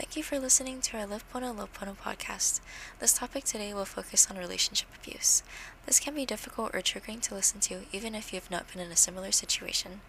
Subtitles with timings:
[0.00, 2.60] Thank you for listening to our Live Pono Love Pono podcast.
[3.00, 5.42] This topic today will focus on relationship abuse.
[5.84, 8.80] This can be difficult or triggering to listen to even if you have not been
[8.80, 10.00] in a similar situation.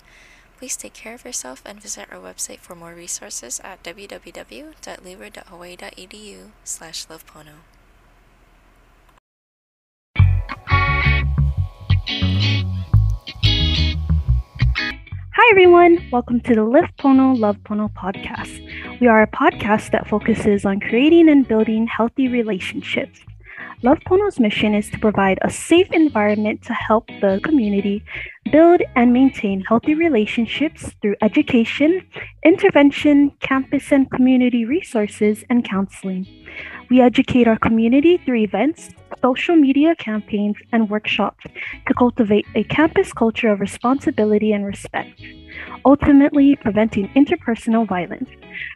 [0.58, 7.06] Please take care of yourself and visit our website for more resources at www.leeward.hawaii.edu slash
[7.08, 7.56] lovepono.
[15.44, 16.08] Hi, everyone.
[16.12, 18.62] Welcome to the Live Pono Love Pono podcast.
[19.02, 23.22] We are a podcast that focuses on creating and building healthy relationships.
[23.82, 28.04] Love Pono's mission is to provide a safe environment to help the community
[28.52, 32.06] build and maintain healthy relationships through education,
[32.46, 36.28] intervention, campus and community resources, and counseling.
[36.92, 38.90] We educate our community through events,
[39.22, 41.46] social media campaigns, and workshops
[41.88, 45.22] to cultivate a campus culture of responsibility and respect,
[45.86, 48.30] ultimately preventing interpersonal violence.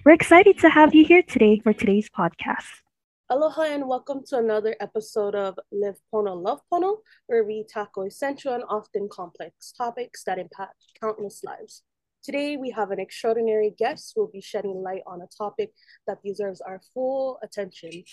[0.06, 2.84] We're excited to have you here today for today's podcast.
[3.30, 8.54] Aloha and welcome to another episode of Live Pono Love Pono, where we tackle essential
[8.54, 11.84] and often complex topics that impact countless lives.
[12.26, 15.74] Today, we have an extraordinary guest who will be shedding light on a topic
[16.08, 18.04] that deserves our full attention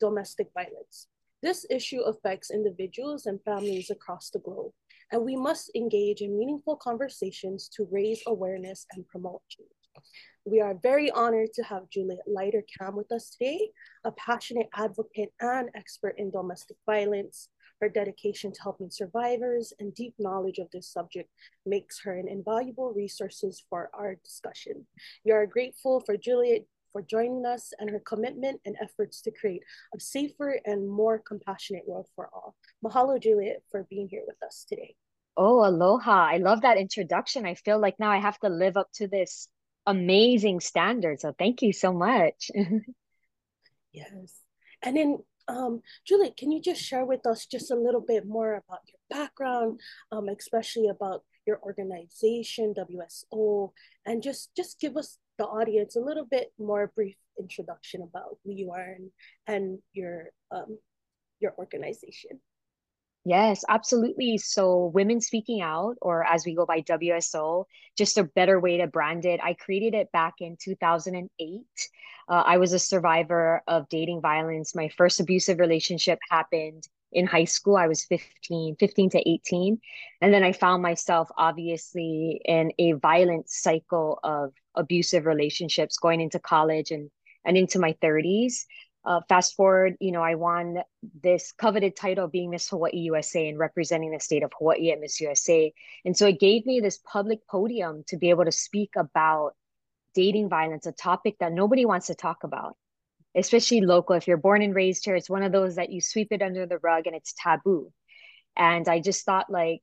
[0.00, 1.06] domestic violence.
[1.40, 4.72] This issue affects individuals and families across the globe,
[5.12, 9.70] and we must engage in meaningful conversations to raise awareness and promote change.
[10.44, 13.70] We are very honored to have Juliet Lighter Kamm with us today,
[14.04, 17.50] a passionate advocate and expert in domestic violence.
[17.80, 21.30] Her dedication to helping survivors and deep knowledge of this subject
[21.64, 24.86] makes her an invaluable resources for our discussion.
[25.24, 29.62] We are grateful for Juliet for joining us and her commitment and efforts to create
[29.94, 32.54] a safer and more compassionate world for all.
[32.84, 34.94] Mahalo, Juliet, for being here with us today.
[35.36, 36.26] Oh, aloha.
[36.26, 37.46] I love that introduction.
[37.46, 39.48] I feel like now I have to live up to this
[39.86, 41.20] amazing standard.
[41.20, 42.50] So thank you so much.
[43.92, 44.40] yes.
[44.82, 45.18] And then,
[45.50, 49.00] um, Julie, can you just share with us just a little bit more about your
[49.10, 49.80] background,
[50.12, 53.72] um, especially about your organization, WSO,
[54.06, 58.52] and just just give us the audience a little bit more brief introduction about who
[58.52, 59.10] you are and,
[59.46, 60.78] and your um,
[61.40, 62.40] your organization.
[63.24, 64.38] Yes, absolutely.
[64.38, 67.66] So, Women Speaking Out, or as we go by WSO,
[67.96, 69.40] just a better way to brand it.
[69.42, 71.60] I created it back in 2008.
[72.28, 74.74] Uh, I was a survivor of dating violence.
[74.74, 77.76] My first abusive relationship happened in high school.
[77.76, 79.80] I was 15, 15 to 18.
[80.22, 86.38] And then I found myself obviously in a violent cycle of abusive relationships going into
[86.38, 87.10] college and,
[87.44, 88.66] and into my 30s
[89.04, 90.78] uh, fast forward, you know, I won
[91.22, 95.20] this coveted title being Miss Hawaii USA and representing the state of Hawaii at Miss
[95.20, 95.72] USA.
[96.04, 99.52] And so it gave me this public podium to be able to speak about
[100.14, 102.76] dating violence, a topic that nobody wants to talk about,
[103.34, 104.16] especially local.
[104.16, 106.66] If you're born and raised here, it's one of those that you sweep it under
[106.66, 107.92] the rug and it's taboo.
[108.56, 109.82] And I just thought, like,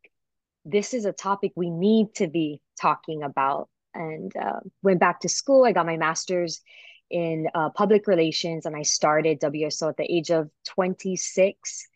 [0.63, 3.69] this is a topic we need to be talking about.
[3.95, 5.65] And uh, went back to school.
[5.65, 6.61] I got my master's
[7.09, 11.87] in uh, public relations and I started WSO at the age of 26.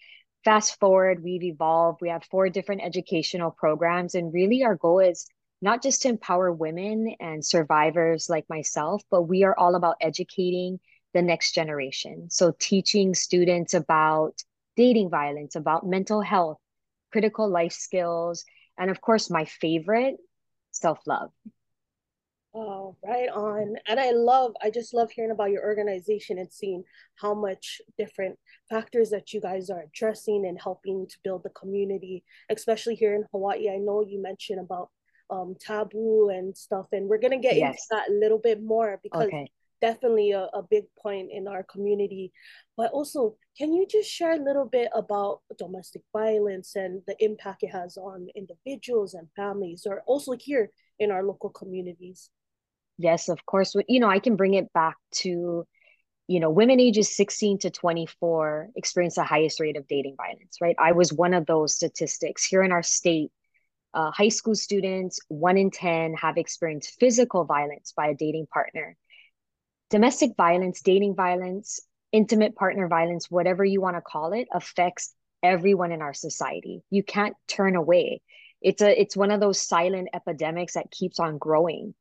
[0.43, 2.01] Fast forward, we've evolved.
[2.01, 4.15] We have four different educational programs.
[4.15, 5.27] And really, our goal is
[5.61, 10.79] not just to empower women and survivors like myself, but we are all about educating
[11.13, 12.29] the next generation.
[12.29, 14.41] So, teaching students about
[14.75, 16.57] dating violence, about mental health,
[17.11, 18.45] critical life skills,
[18.77, 20.15] and of course, my favorite,
[20.71, 21.31] self love.
[22.53, 23.77] Oh, right on.
[23.87, 26.83] And I love, I just love hearing about your organization and seeing
[27.15, 28.37] how much different
[28.69, 33.23] factors that you guys are addressing and helping to build the community, especially here in
[33.31, 33.69] Hawaii.
[33.69, 34.89] I know you mentioned about
[35.29, 37.69] um, taboo and stuff, and we're going to get yes.
[37.69, 39.49] into that a little bit more because okay.
[39.79, 42.33] definitely a, a big point in our community.
[42.75, 47.63] But also, can you just share a little bit about domestic violence and the impact
[47.63, 50.69] it has on individuals and families, or also here
[50.99, 52.29] in our local communities?
[52.97, 53.75] Yes, of course.
[53.87, 55.65] You know, I can bring it back to,
[56.27, 60.75] you know, women ages 16 to 24 experience the highest rate of dating violence, right?
[60.79, 62.45] I was one of those statistics.
[62.45, 63.31] Here in our state,
[63.93, 68.97] uh, high school students, one in 10 have experienced physical violence by a dating partner.
[69.89, 71.79] Domestic violence, dating violence,
[72.11, 75.13] intimate partner violence, whatever you want to call it, affects
[75.43, 76.81] everyone in our society.
[76.89, 78.21] You can't turn away.
[78.61, 81.93] It's a it's one of those silent epidemics that keeps on growing.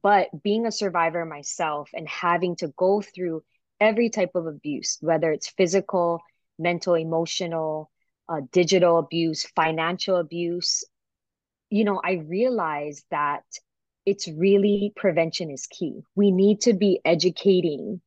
[0.00, 3.42] But being a survivor myself and having to go through
[3.80, 6.22] every type of abuse, whether it's physical,
[6.58, 7.90] mental, emotional,
[8.28, 10.84] uh, digital abuse, financial abuse,
[11.68, 13.44] you know, I realized that
[14.06, 16.00] it's really prevention is key.
[16.14, 18.00] We need to be educating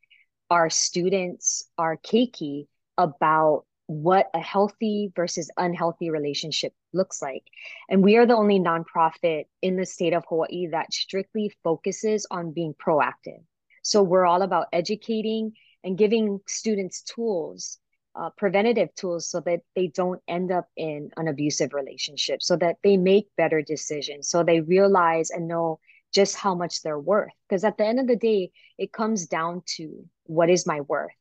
[0.49, 2.67] our students our keiki
[2.97, 7.43] about what a healthy versus unhealthy relationship looks like.
[7.89, 12.51] And we are the only nonprofit in the state of Hawaii that strictly focuses on
[12.51, 13.43] being proactive.
[13.83, 15.53] So we're all about educating
[15.83, 17.77] and giving students tools,
[18.15, 22.77] uh, preventative tools, so that they don't end up in an abusive relationship, so that
[22.83, 25.79] they make better decisions, so they realize and know
[26.11, 27.33] just how much they're worth.
[27.47, 31.11] Because at the end of the day, it comes down to what is my worth?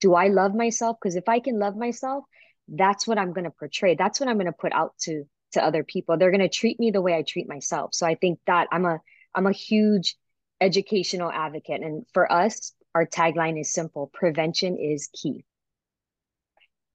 [0.00, 0.96] Do I love myself?
[1.00, 2.24] Because if I can love myself,
[2.68, 3.94] that's what I'm going to portray.
[3.94, 6.18] That's what I'm going to put out to to other people.
[6.18, 7.94] They're going to treat me the way I treat myself.
[7.94, 9.00] So I think that I'm a
[9.34, 10.16] I'm a huge
[10.60, 15.44] educational advocate and for us our tagline is simple, prevention is key.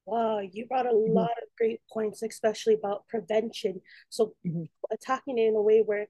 [0.06, 1.14] Wow, you brought a mm-hmm.
[1.14, 3.82] lot of great points, especially about prevention.
[4.10, 4.64] So mm-hmm.
[4.92, 6.08] attacking it in a way where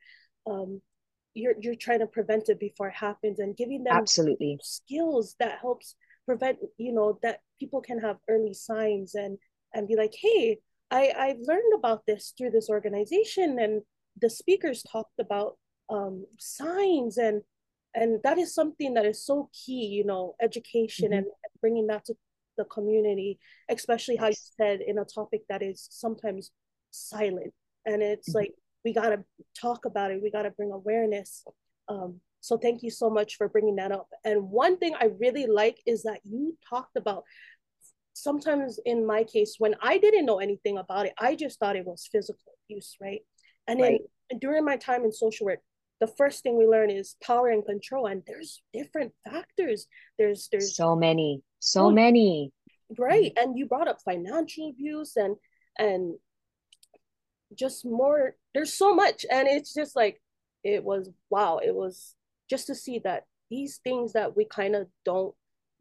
[0.47, 0.81] um,
[1.35, 5.59] you're you're trying to prevent it before it happens and giving them absolutely skills that
[5.59, 9.37] helps prevent you know that people can have early signs and
[9.73, 10.57] and be like hey
[10.91, 13.59] i i've learned about this through this organization.
[13.59, 13.81] And
[14.21, 15.57] the speakers talked about
[15.89, 17.17] um, signs.
[17.17, 17.41] And
[17.95, 21.19] and that is something that is so key you know education mm-hmm.
[21.19, 21.27] and
[21.61, 22.15] bringing that to
[22.57, 23.39] the community
[23.69, 26.51] especially how you said in a topic that is sometimes
[26.91, 27.53] silent.
[27.85, 28.39] And it's mm-hmm.
[28.39, 28.53] like
[28.85, 29.23] we got to
[29.59, 30.21] talk about it.
[30.21, 31.43] We got to bring awareness
[31.87, 34.09] um, so thank you so much for bringing that up.
[34.25, 37.23] And one thing I really like is that you talked about
[38.11, 41.85] sometimes in my case, when I didn't know anything about it, I just thought it
[41.85, 43.21] was physical abuse, right?
[43.65, 44.01] And right.
[44.29, 45.59] then during my time in social work,
[46.01, 48.07] the first thing we learn is power and control.
[48.07, 49.87] And there's different factors.
[50.19, 52.51] There's there's so many, so many.
[52.97, 53.31] Right.
[53.37, 55.37] And you brought up financial abuse and
[55.79, 56.15] and
[57.57, 59.25] just more there's so much.
[59.31, 60.21] And it's just like
[60.65, 62.15] it was wow, it was
[62.53, 65.33] just to see that these things that we kind of don't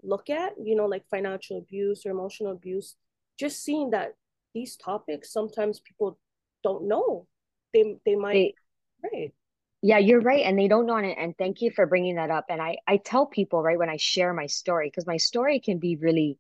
[0.03, 2.97] look at, you know, like financial abuse or emotional abuse,
[3.39, 4.15] just seeing that
[4.55, 6.19] these topics sometimes people
[6.65, 7.27] don't know.
[7.75, 8.55] They they might they,
[9.05, 9.35] right.
[9.83, 11.17] Yeah, you're right, and they don't know it.
[11.19, 12.47] And thank you for bringing that up.
[12.49, 15.79] And I I tell people right when I share my story because my story can
[15.79, 16.39] be really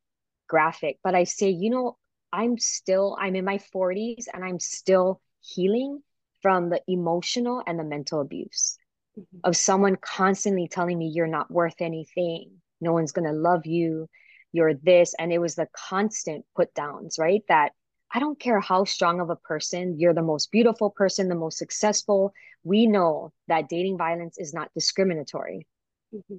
[0.48, 1.98] graphic, but I say, you know,
[2.32, 6.02] I'm still I'm in my 40s and I'm still healing
[6.40, 8.78] from the emotional and the mental abuse
[9.18, 9.38] mm-hmm.
[9.44, 12.50] of someone constantly telling me you're not worth anything.
[12.80, 14.08] No one's going to love you.
[14.52, 15.14] You're this.
[15.18, 17.42] And it was the constant put downs right?
[17.48, 17.72] That
[18.14, 21.58] i don't care how strong of a person you're the most beautiful person the most
[21.58, 22.32] successful.
[22.64, 25.66] We know that dating violence is not discriminatory.
[26.14, 26.36] Mm-hmm.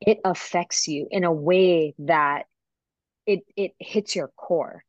[0.00, 2.44] it affects you in a way that
[3.26, 4.84] it it hits your core.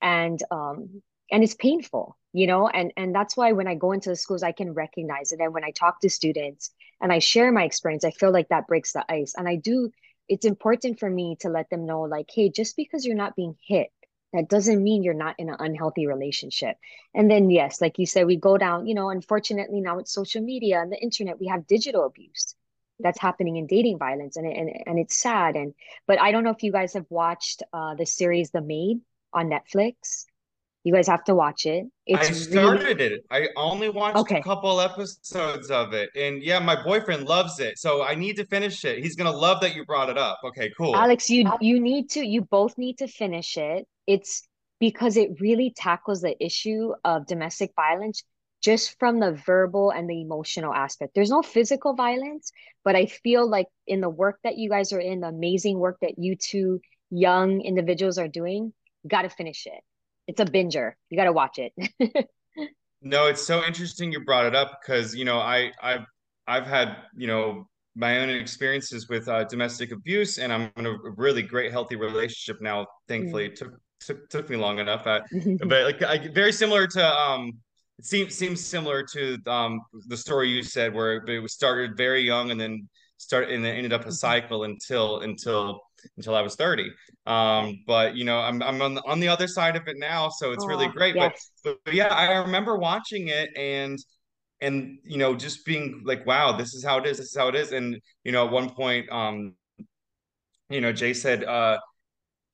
[0.00, 2.68] And um and it's painful you know?
[2.68, 5.40] And and that's why when i go into the schools i can recognize it.
[5.40, 6.70] And when i talk to students
[7.00, 9.90] and i share my experience i feel like that breaks the ice and i do
[10.28, 13.56] it's important for me to let them know like hey just because you're not being
[13.66, 13.90] hit
[14.32, 16.76] that doesn't mean you're not in an unhealthy relationship.
[17.14, 20.42] And then yes like you said we go down you know unfortunately now with social
[20.42, 22.54] media and the internet we have digital abuse
[23.00, 25.74] that's happening in dating violence and, and and it's sad and
[26.06, 29.00] but i don't know if you guys have watched uh the series the maid
[29.32, 30.26] on netflix
[30.84, 31.84] you guys have to watch it.
[32.06, 33.14] It's I started really...
[33.16, 33.24] it.
[33.30, 34.38] I only watched okay.
[34.38, 36.10] a couple episodes of it.
[36.16, 37.78] And yeah, my boyfriend loves it.
[37.78, 39.02] So I need to finish it.
[39.02, 40.40] He's gonna love that you brought it up.
[40.44, 40.96] Okay, cool.
[40.96, 43.86] Alex, you you need to you both need to finish it.
[44.06, 48.22] It's because it really tackles the issue of domestic violence
[48.62, 51.14] just from the verbal and the emotional aspect.
[51.14, 52.52] There's no physical violence,
[52.84, 55.98] but I feel like in the work that you guys are in, the amazing work
[56.00, 58.72] that you two young individuals are doing,
[59.02, 59.82] you got to finish it
[60.30, 60.92] it's a binger.
[61.08, 61.72] You got to watch it.
[63.02, 66.04] no, it's so interesting you brought it up because you know I I've
[66.46, 70.96] I've had you know my own experiences with uh, domestic abuse, and I'm in a
[71.16, 72.86] really great healthy relationship now.
[73.08, 73.52] Thankfully, mm.
[73.52, 75.26] it took, took took me long enough, but
[75.68, 77.52] like I, very similar to um.
[77.98, 82.22] It seems seems similar to um the story you said where it was started very
[82.22, 84.12] young and then started and then ended up a mm-hmm.
[84.12, 85.82] cycle until until
[86.16, 86.90] until I was 30.
[87.26, 90.28] Um, but you know, I'm I'm on the, on the other side of it now,
[90.28, 91.14] so it's oh, really great.
[91.14, 91.50] Yes.
[91.64, 93.98] But, but yeah, I remember watching it and
[94.60, 97.48] and you know, just being like, wow, this is how it is, this is how
[97.48, 97.72] it is.
[97.72, 99.54] And you know, at one point, um,
[100.68, 101.78] you know, Jay said, uh,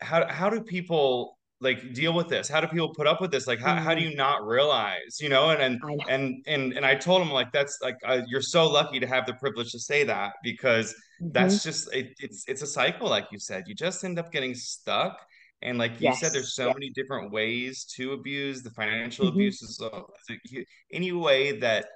[0.01, 3.47] how how do people like deal with this how do people put up with this
[3.47, 3.79] like how, mm.
[3.79, 4.11] how do mm.
[4.11, 5.97] you not realize you know and and know.
[6.09, 9.25] and and and i told him like that's like uh, you're so lucky to have
[9.25, 11.33] the privilege to say that because mm-hmm.
[11.33, 14.55] that's just it, it's it's a cycle like you said you just end up getting
[14.55, 15.19] stuck
[15.63, 16.21] and like you yes.
[16.21, 19.37] said there's so many different ways to abuse the financial mm-hmm.
[19.37, 19.83] abuse is
[20.93, 21.87] any way that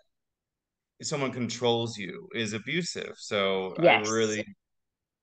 [1.02, 4.06] someone controls you is abusive so yes.
[4.06, 4.44] i really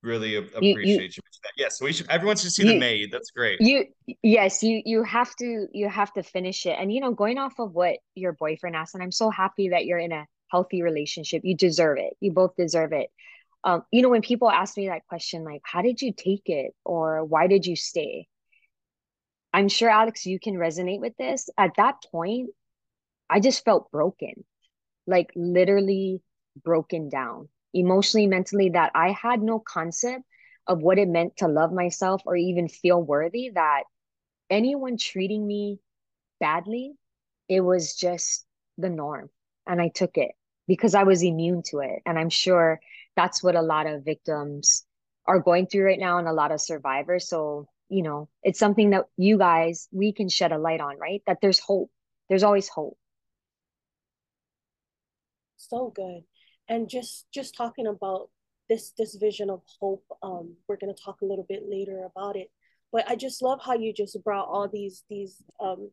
[0.04, 2.10] really appreciate you, you, Yes, we should.
[2.10, 3.10] Everyone should see you, the maid.
[3.12, 3.60] That's great.
[3.62, 3.86] You
[4.22, 6.76] yes, you you have to you have to finish it.
[6.80, 9.86] And you know, going off of what your boyfriend asked, and I'm so happy that
[9.86, 11.42] you're in a healthy relationship.
[11.44, 12.14] You deserve it.
[12.20, 13.10] You both deserve it.
[13.68, 16.74] Um, you know, when people ask me that question, like, how did you take it,
[16.86, 18.28] or why did you stay?
[19.54, 21.50] I'm sure Alex, you can resonate with this.
[21.58, 22.50] At that point,
[23.30, 24.46] I just felt broken,
[25.06, 26.22] like literally
[26.64, 30.24] broken down emotionally, mentally, that I had no concept
[30.66, 33.84] of what it meant to love myself or even feel worthy that
[34.50, 35.80] anyone treating me
[36.40, 36.94] badly,
[37.50, 38.46] it was just
[38.78, 39.30] the norm.
[39.68, 40.32] And I took it
[40.70, 42.02] because I was immune to it.
[42.06, 42.80] And I'm sure
[43.18, 44.86] that's what a lot of victims
[45.26, 47.28] are going through right now and a lot of survivors.
[47.28, 51.22] So, you know, it's something that you guys, we can shed a light on, right?
[51.28, 51.92] That there's hope.
[52.30, 52.98] There's always hope.
[55.58, 56.22] So good.
[56.70, 58.30] And just just talking about
[58.70, 62.50] this this vision of hope um we're to talk a little bit later about it
[62.92, 65.90] but i just love how you just brought all these these um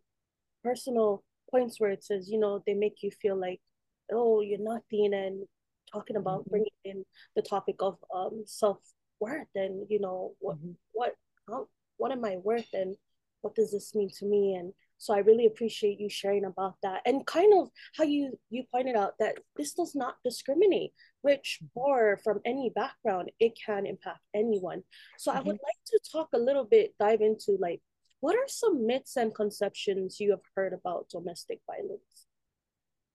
[0.62, 3.60] personal points where it says you know they make you feel like
[4.12, 5.46] oh you're nothing and
[5.94, 6.50] talking about mm-hmm.
[6.50, 7.04] bringing in
[7.36, 10.72] the topic of um self-worth and you know what mm-hmm.
[10.92, 11.12] what
[11.48, 12.96] how, what am i worth and
[13.42, 17.02] what does this mean to me and so I really appreciate you sharing about that
[17.04, 22.20] and kind of how you you pointed out that this does not discriminate rich, poor,
[22.22, 24.82] from any background, it can impact anyone.
[25.18, 25.38] So mm-hmm.
[25.38, 25.64] I would mm-hmm.
[25.64, 27.80] like to talk a little bit, dive into like
[28.20, 32.13] what are some myths and conceptions you have heard about domestic violence?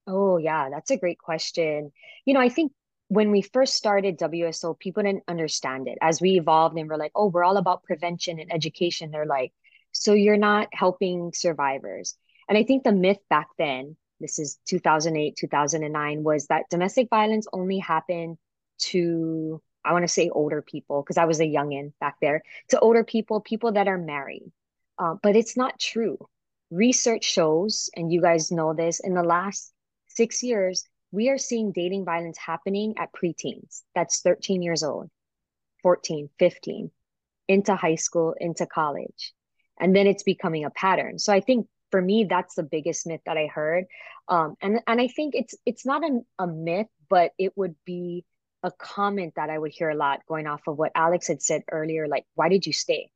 [0.10, 1.92] Oh yeah, that's a great question.
[2.26, 2.72] You know, I think
[3.10, 5.98] when we first started WSO, people didn't understand it.
[6.02, 9.12] As we evolved and we're like, oh, we're all about prevention and education.
[9.12, 9.54] They're like,
[9.92, 12.16] so you're not helping survivors.
[12.48, 17.48] And I think the myth back then, this is 2008, 2009, was that domestic violence
[17.54, 18.38] only happened
[18.80, 22.80] to, I want to say older people, because I was a youngin back there, to
[22.80, 24.52] older people, people that are married.
[24.98, 26.18] Uh, but it's not true.
[26.72, 29.74] Research shows, and you guys know this, in the last
[30.10, 33.82] six years, we are seeing dating violence happening at preteens.
[33.96, 35.10] That's 13 years old,
[35.82, 36.92] 14, 15,
[37.48, 39.34] into high school, into college.
[39.80, 41.20] And then it's becoming a pattern.
[41.20, 43.86] So i think for me that's the biggest myth that i heard.
[44.28, 48.26] Um, and and i think it's it's not an, a myth but it would be
[48.62, 51.64] a comment that i would hear a lot going off of what alex had said
[51.72, 53.10] earlier like why did you stay?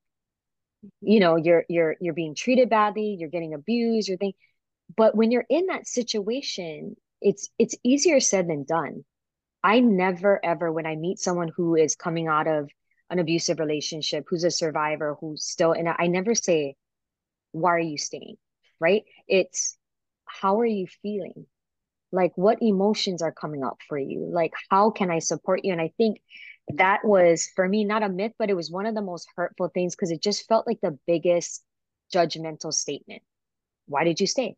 [1.02, 4.34] You know you're you're you're being treated badly you're getting abused you're thing
[4.96, 9.04] but when you're in that situation it's it's easier said than done
[9.64, 12.70] i never ever when i meet someone who is coming out of
[13.14, 16.76] an abusive relationship, who's a survivor, who's still in it, I never say,
[17.52, 18.38] why are you staying?
[18.80, 19.04] Right?
[19.28, 19.78] It's
[20.26, 21.46] how are you feeling?
[22.12, 24.30] Like what emotions are coming up for you?
[24.32, 25.72] Like how can I support you?
[25.72, 26.22] And I think
[26.76, 29.70] that was for me not a myth, but it was one of the most hurtful
[29.70, 31.64] things because it just felt like the biggest
[32.14, 33.22] judgmental statement.
[33.86, 34.56] Why did you stay?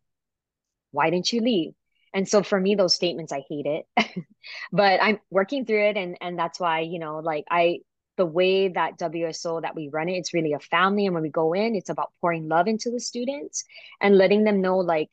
[0.90, 1.72] Why didn't you leave?
[2.14, 4.24] And so for me, those statements, I hate it,
[4.72, 5.96] but I'm working through it.
[5.96, 7.80] And, and that's why, you know, like I,
[8.16, 11.04] the way that WSO that we run it, it's really a family.
[11.04, 13.64] And when we go in, it's about pouring love into the students
[14.00, 15.10] and letting them know like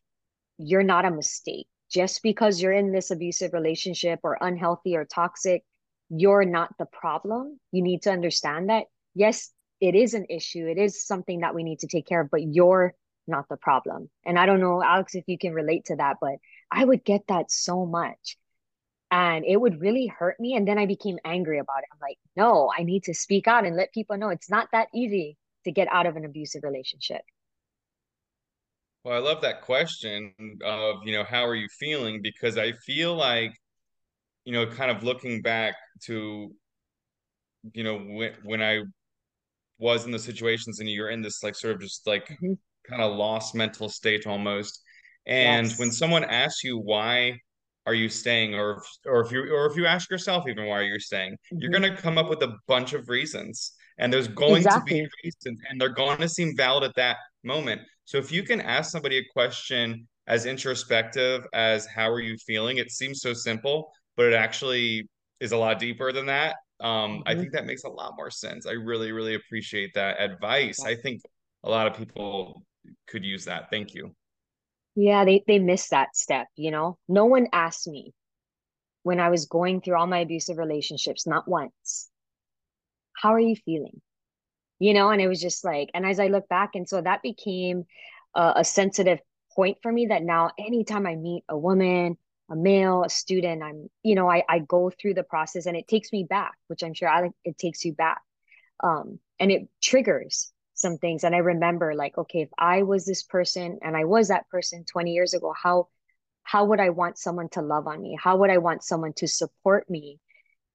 [0.58, 1.68] you're not a mistake.
[1.92, 5.64] Just because you're in this abusive relationship or unhealthy or toxic,
[6.10, 7.60] you're not the problem.
[7.72, 8.86] You need to understand that.
[9.14, 9.52] Yes,
[9.82, 10.68] it is an issue.
[10.68, 12.96] It is something that we need to take care of, but you're
[13.28, 14.10] not the problem.
[14.26, 16.36] And I don't know, Alex, if you can relate to that, but
[16.72, 18.38] I would get that so much
[19.14, 22.18] and it would really hurt me and then i became angry about it i'm like
[22.36, 25.72] no i need to speak out and let people know it's not that easy to
[25.72, 27.22] get out of an abusive relationship
[29.04, 33.16] well i love that question of you know how are you feeling because i feel
[33.16, 33.54] like
[34.46, 36.52] you know kind of looking back to
[37.74, 38.82] you know when when i
[39.78, 42.54] was in the situations and you're in this like sort of just like mm-hmm.
[42.88, 44.82] Kind of lost mental state almost.
[45.26, 45.80] And yes.
[45.80, 47.40] when someone asks you why
[47.86, 48.56] are you staying?
[48.56, 51.58] or or if you or if you ask yourself even why you're staying mm-hmm.
[51.60, 53.74] you're going to come up with a bunch of reasons.
[54.00, 55.02] And there's going exactly.
[55.02, 57.82] to be reasons and they're going to seem valid at that moment.
[58.06, 62.78] So if you can ask somebody a question as introspective as how are you feeling?
[62.78, 65.10] it seems so simple but it actually
[65.40, 66.56] is a lot deeper than that.
[66.80, 67.22] Um, mm-hmm.
[67.28, 68.66] i think that makes a lot more sense.
[68.66, 70.84] I really really appreciate that advice.
[70.84, 71.22] I think
[71.64, 72.64] a lot of people
[73.08, 74.16] could use that thank you
[74.96, 76.98] yeah, they they missed that step, you know.
[77.08, 78.14] No one asked me
[79.04, 82.10] when I was going through all my abusive relationships, not once.
[83.14, 84.02] How are you feeling?
[84.80, 87.22] You know, and it was just like, and as I look back, and so that
[87.24, 87.86] became
[88.36, 89.20] a, a sensitive
[89.56, 92.18] point for me that now anytime I meet a woman,
[92.50, 95.88] a male, a student, I'm, you know, I, I go through the process and it
[95.88, 98.22] takes me back, which I'm sure I, it takes you back.
[98.84, 101.24] um, and it triggers some things.
[101.24, 104.86] And i remember like okay if i was this person and i was that person
[104.86, 105.88] 20 years ago how
[106.44, 108.18] how would i want someone to love on me?
[108.22, 110.20] How would i want someone to support me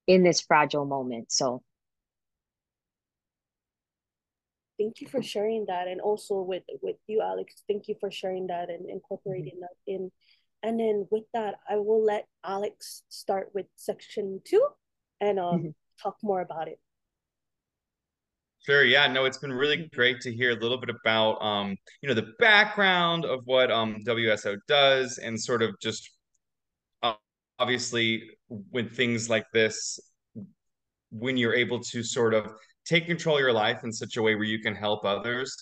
[0.06, 1.30] in this fragile moment?
[1.30, 1.62] So
[4.78, 5.88] thank you for sharing that.
[5.88, 9.60] And also with with you alex thank you for sharing that and incorporating mm-hmm.
[9.60, 10.10] that in.
[10.62, 14.64] And then with that i will let alex start with section two
[15.20, 15.68] and um, mm-hmm.
[16.02, 16.80] talk more about it
[18.68, 18.84] Sure.
[18.84, 19.06] Yeah.
[19.06, 22.34] No, it's been really great to hear a little bit about, um, you know, the
[22.38, 26.10] background of what um, WSO does and sort of just
[27.02, 27.14] uh,
[27.58, 28.22] obviously
[28.70, 30.00] when things like this,
[31.10, 32.46] when you're able to sort of
[32.84, 35.54] take control of your life in such a way where you can help others.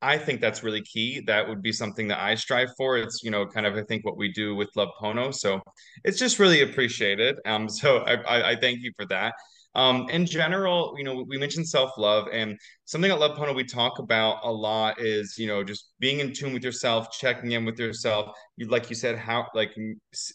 [0.00, 1.22] I think that's really key.
[1.26, 2.98] That would be something that I strive for.
[2.98, 5.32] It's, you know, kind of, I think what we do with Love Pono.
[5.32, 5.60] So
[6.04, 7.36] it's just really appreciated.
[7.46, 9.34] Um, so I, I, I thank you for that.
[9.74, 13.98] Um, in general, you know, we mentioned self-love and something at Love Pono we talk
[13.98, 17.78] about a lot is, you know, just being in tune with yourself, checking in with
[17.78, 18.36] yourself.
[18.56, 19.74] You, like you said, how, like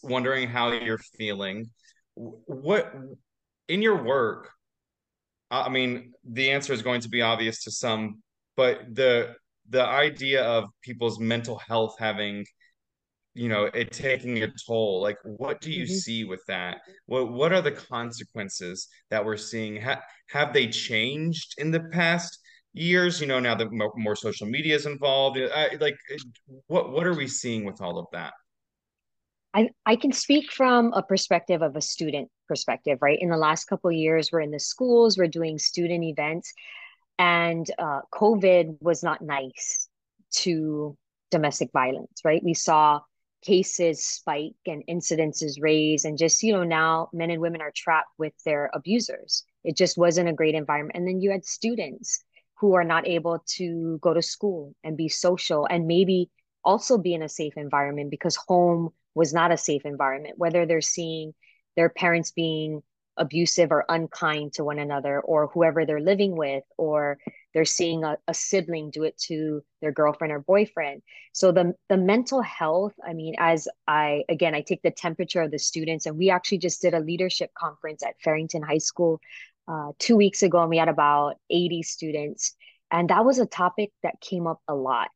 [0.02, 1.70] wondering how you're feeling.
[2.16, 2.92] What
[3.68, 4.50] in your work,
[5.52, 8.22] I mean, the answer is going to be obvious to some,
[8.56, 9.36] but the
[9.70, 12.46] the idea of people's mental health having
[13.38, 15.94] you know it taking a toll like what do you mm-hmm.
[15.94, 21.54] see with that what what are the consequences that we're seeing ha- have they changed
[21.60, 22.40] in the past
[22.74, 25.98] years you know now that more, more social media is involved I, like
[26.68, 28.34] what what are we seeing with all of that
[29.54, 33.18] I, I can speak from a perspective of a student perspective, right?
[33.20, 36.54] In the last couple years, we're in the schools, we're doing student events,
[37.18, 39.88] and uh, COVID was not nice
[40.44, 40.96] to
[41.32, 42.44] domestic violence, right?
[42.44, 43.00] We saw
[43.42, 48.10] cases spike and incidences raise and just you know now men and women are trapped
[48.18, 49.44] with their abusers.
[49.64, 50.98] It just wasn't a great environment.
[50.98, 52.24] And then you had students
[52.60, 56.30] who are not able to go to school and be social and maybe
[56.64, 60.82] also be in a safe environment because home was not a safe environment whether they're
[60.82, 61.34] seeing
[61.76, 62.82] their parents being
[63.18, 67.18] abusive or unkind to one another or whoever they're living with or
[67.54, 71.02] they're seeing a, a sibling do it to their girlfriend or boyfriend
[71.34, 75.52] so the the mental health i mean as i again i take the temperature of
[75.52, 79.20] the students and we actually just did a leadership conference at farrington high school
[79.68, 82.56] uh, two weeks ago and we had about 80 students
[82.92, 85.10] and that was a topic that came up a lot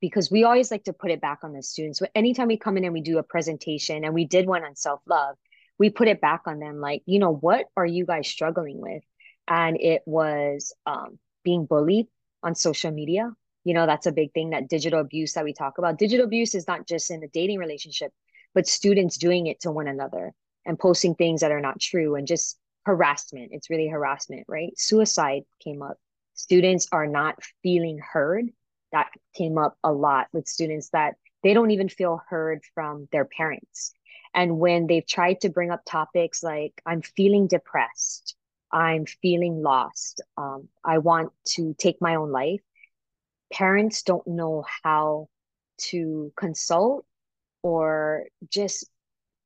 [0.00, 1.98] because we always like to put it back on the students.
[1.98, 4.76] So anytime we come in and we do a presentation, and we did one on
[4.76, 5.36] self love,
[5.78, 9.02] we put it back on them like, you know, what are you guys struggling with?
[9.48, 12.06] And it was um, being bullied
[12.42, 13.32] on social media.
[13.64, 15.98] You know, that's a big thing that digital abuse that we talk about.
[15.98, 18.12] Digital abuse is not just in the dating relationship,
[18.54, 20.32] but students doing it to one another
[20.66, 23.50] and posting things that are not true and just harassment.
[23.52, 24.78] It's really harassment, right?
[24.78, 25.96] Suicide came up.
[26.34, 28.46] Students are not feeling heard.
[28.92, 33.24] That came up a lot with students that they don't even feel heard from their
[33.24, 33.92] parents
[34.34, 38.34] and when they've tried to bring up topics like, I'm feeling depressed,
[38.72, 42.60] I'm feeling lost, um, I want to take my own life,
[43.52, 45.28] parents don't know how
[45.76, 47.06] to consult
[47.62, 48.90] or just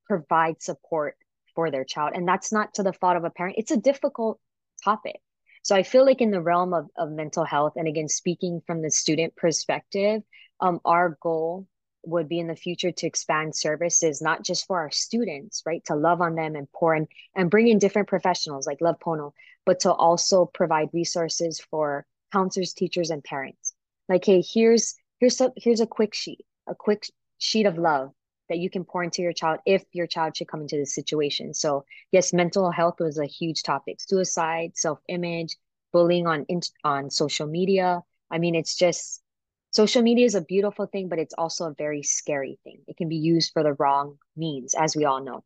[0.07, 1.16] provide support
[1.55, 2.12] for their child.
[2.14, 4.40] And that's not to the fault of a parent, it's a difficult
[4.83, 5.20] topic.
[5.62, 8.81] So I feel like in the realm of, of mental health, and again, speaking from
[8.81, 10.22] the student perspective,
[10.61, 11.66] um, our goal
[12.08, 15.94] would be in the future to expand services not just for our students right to
[15.94, 19.32] love on them and pour in and bring in different professionals like love pono
[19.68, 23.74] but to also provide resources for counselors teachers and parents.
[24.08, 27.06] Like hey here's here's here's a quick sheet a quick
[27.38, 28.12] sheet of love
[28.48, 31.52] that you can pour into your child if your child should come into this situation.
[31.52, 34.00] So yes mental health was a huge topic.
[34.00, 35.56] Suicide self-image
[35.92, 36.46] bullying on
[36.84, 38.02] on social media.
[38.30, 39.22] I mean it's just
[39.70, 42.81] social media is a beautiful thing, but it's also a very scary thing.
[42.87, 45.44] It can be used for the wrong means, as we all know.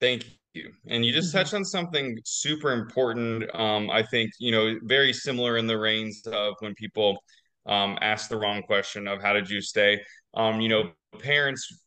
[0.00, 0.72] Thank you.
[0.88, 1.38] And you just mm-hmm.
[1.38, 3.44] touched on something super important.
[3.54, 7.18] Um, I think, you know, very similar in the reins of when people
[7.66, 10.00] um, ask the wrong question of how did you stay?
[10.34, 11.84] Um, you know, parents'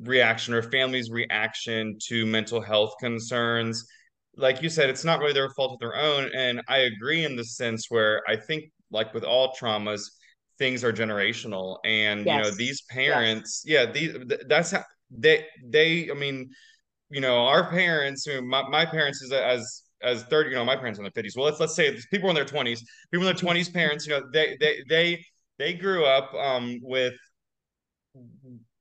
[0.00, 3.86] reaction or families' reaction to mental health concerns.
[4.36, 6.30] Like you said, it's not really their fault of their own.
[6.34, 10.02] And I agree in the sense where I think like with all traumas,
[10.58, 11.78] things are generational.
[11.84, 12.36] And yes.
[12.36, 13.86] you know, these parents, yes.
[13.86, 16.10] yeah, these that's how they they.
[16.10, 16.50] I mean,
[17.10, 20.98] you know, our parents, my, my parents is as as 30 you know my parents
[20.98, 23.72] in their 50s well let's let's say people in their 20s people in their 20s
[23.72, 25.24] parents you know they they they
[25.58, 27.14] they grew up um with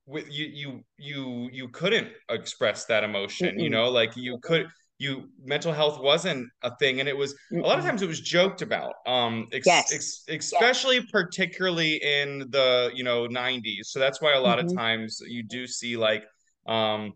[0.06, 3.60] with you you you you couldn't express that emotion mm-hmm.
[3.60, 4.68] you know like you could
[5.00, 8.22] you mental health wasn't a thing and it was a lot of times it was
[8.22, 9.94] joked about um ex, yes.
[9.94, 11.06] Ex, especially yes.
[11.12, 14.68] particularly in the you know 90s so that's why a lot mm-hmm.
[14.68, 16.24] of times you do see like
[16.68, 17.12] um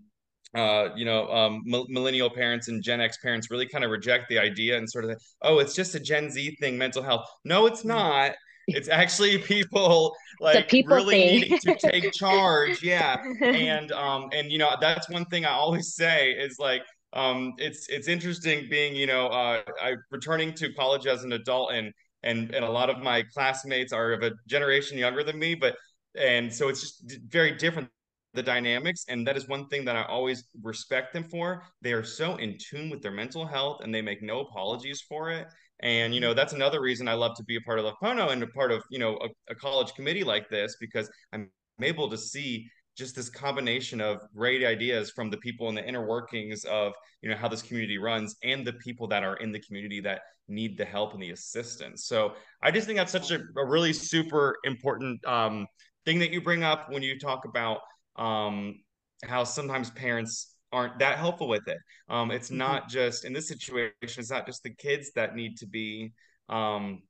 [0.55, 4.39] uh, you know, um, millennial parents and Gen X parents really kind of reject the
[4.39, 7.25] idea and sort of, oh, it's just a Gen Z thing, mental health.
[7.43, 7.89] No, it's mm.
[7.89, 8.31] not.
[8.67, 11.41] It's actually people like people really thing.
[11.41, 12.81] needing to take charge.
[12.81, 16.81] Yeah, and um, and you know, that's one thing I always say is like,
[17.13, 21.71] um, it's it's interesting being, you know, uh, I returning to college as an adult
[21.73, 21.93] and
[22.23, 25.75] and and a lot of my classmates are of a generation younger than me, but
[26.19, 27.89] and so it's just very different
[28.33, 31.63] the dynamics and that is one thing that i always respect them for.
[31.81, 35.31] They are so in tune with their mental health and they make no apologies for
[35.31, 35.47] it.
[35.79, 38.31] And you know that's another reason i love to be a part of Love Pono
[38.31, 41.49] and a part of you know a, a college committee like this because i'm
[41.81, 42.67] able to see
[42.97, 47.29] just this combination of great ideas from the people in the inner workings of you
[47.29, 50.77] know how this community runs and the people that are in the community that need
[50.77, 52.33] the help and the assistance so
[52.63, 55.65] i just think that's such a, a really super important um,
[56.05, 57.79] thing that you bring up when you talk about
[58.15, 58.75] um,
[59.23, 61.77] how sometimes parents aren't that helpful with it.
[62.09, 62.57] Um, it's mm-hmm.
[62.57, 66.13] not just in this situation, it's not just the kids that need to be,
[66.49, 67.01] um,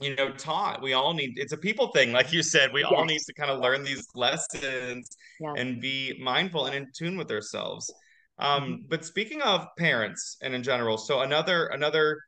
[0.00, 0.82] you know, taught.
[0.82, 2.12] We all need, it's a people thing.
[2.12, 2.92] Like you said, we yes.
[2.94, 5.54] all need to kind of learn these lessons yeah.
[5.56, 7.92] and be mindful and in tune with ourselves.
[8.38, 8.74] Um, mm-hmm.
[8.88, 12.18] But speaking of parents and in general, so another, another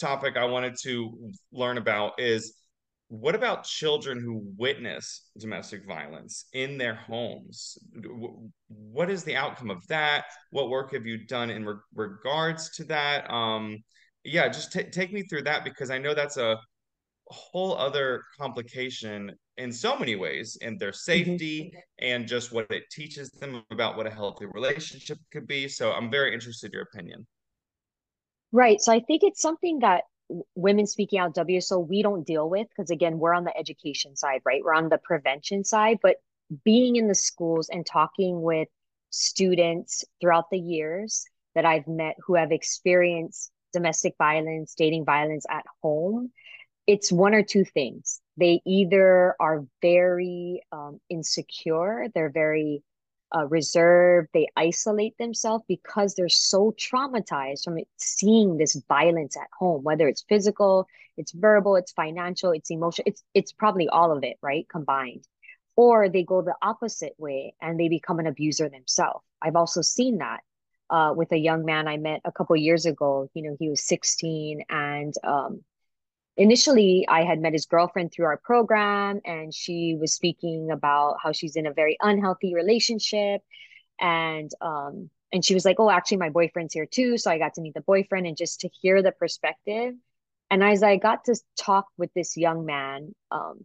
[0.00, 2.54] topic I wanted to learn about is
[3.08, 7.78] what about children who witness domestic violence in their homes?
[8.68, 10.24] What is the outcome of that?
[10.50, 13.30] What work have you done in re- regards to that?
[13.30, 13.82] Um,
[14.24, 16.58] yeah, just t- take me through that because I know that's a
[17.28, 20.96] whole other complication in so many ways in their mm-hmm.
[20.96, 21.78] safety mm-hmm.
[22.00, 25.68] and just what it teaches them about what a healthy relationship could be.
[25.68, 27.26] So I'm very interested in your opinion.
[28.52, 28.80] Right.
[28.80, 30.04] So I think it's something that
[30.54, 34.40] women speaking out WSO we don't deal with because again we're on the education side
[34.46, 36.16] right we're on the prevention side but
[36.64, 38.68] being in the schools and talking with
[39.10, 45.64] students throughout the years that I've met who have experienced domestic violence dating violence at
[45.82, 46.32] home
[46.86, 52.82] it's one or two things they either are very um, insecure they're very
[53.34, 59.82] uh, reserved, they isolate themselves because they're so traumatized from seeing this violence at home,
[59.82, 64.36] whether it's physical, it's verbal, it's financial, it's emotional, it's it's probably all of it,
[64.42, 64.68] right?
[64.68, 65.26] Combined.
[65.76, 69.24] Or they go the opposite way and they become an abuser themselves.
[69.42, 70.40] I've also seen that
[70.90, 73.28] uh, with a young man I met a couple years ago.
[73.34, 75.62] You know, he was 16 and um,
[76.36, 81.32] initially I had met his girlfriend through our program and she was speaking about how
[81.32, 83.42] she's in a very unhealthy relationship
[84.00, 87.54] and um and she was like oh actually my boyfriend's here too so I got
[87.54, 89.94] to meet the boyfriend and just to hear the perspective
[90.50, 93.64] and as I got to talk with this young man um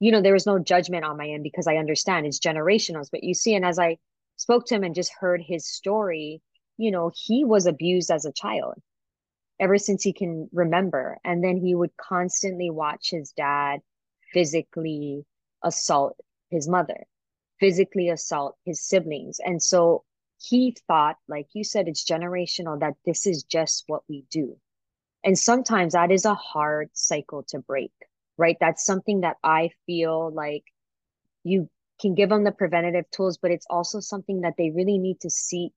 [0.00, 3.22] you know there was no judgment on my end because I understand it's generational but
[3.22, 3.98] you see and as I
[4.40, 6.42] spoke to him and just heard his story
[6.78, 8.74] you know he was abused as a child
[9.60, 11.18] ever since he can remember.
[11.22, 13.80] And then he would constantly watch his dad
[14.32, 15.24] physically
[15.62, 16.16] assault
[16.50, 17.04] his mother,
[17.60, 19.38] physically assault his siblings.
[19.44, 20.02] And so
[20.38, 24.56] he thought, like you said, it's generational, that this is just what we do.
[25.22, 27.92] And sometimes that is a hard cycle to break,
[28.38, 28.56] right?
[28.58, 30.64] That's something that I feel like
[31.44, 31.68] you
[32.00, 35.30] can give them the preventative tools, but it's also something that they really need to
[35.30, 35.72] seek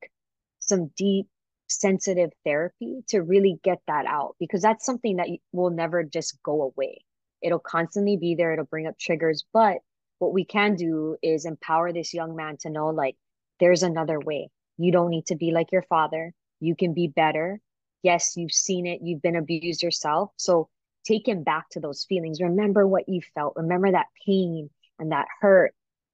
[0.60, 1.28] some deep
[1.68, 6.62] sensitive therapy to really get that out because that's something that will never just go
[6.62, 7.04] away.
[7.42, 9.44] It'll constantly be there, it'll bring up triggers.
[9.54, 9.78] But
[10.20, 13.16] what we can do is empower this young man to know like,
[13.60, 14.50] there's another way.
[14.78, 16.34] You don't need to be like your father.
[16.60, 17.60] You can be better.
[18.02, 20.32] Yes, you've seen it, you've been abused yourself.
[20.38, 20.70] So
[21.06, 22.42] take him back to those feelings.
[22.42, 25.74] Remember what you felt, remember that pain and that hurt.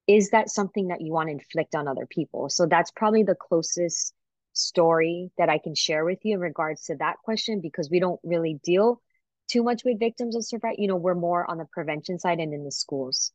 [0.10, 2.50] Is that something that you want to inflict on other people?
[2.50, 4.16] So that's probably the closest
[4.54, 8.20] story that I can share with you in regards to that question because we don't
[8.24, 9.04] really deal
[9.48, 10.78] too much with victims of survival.
[10.80, 13.32] You know, we're more on the prevention side and in the schools.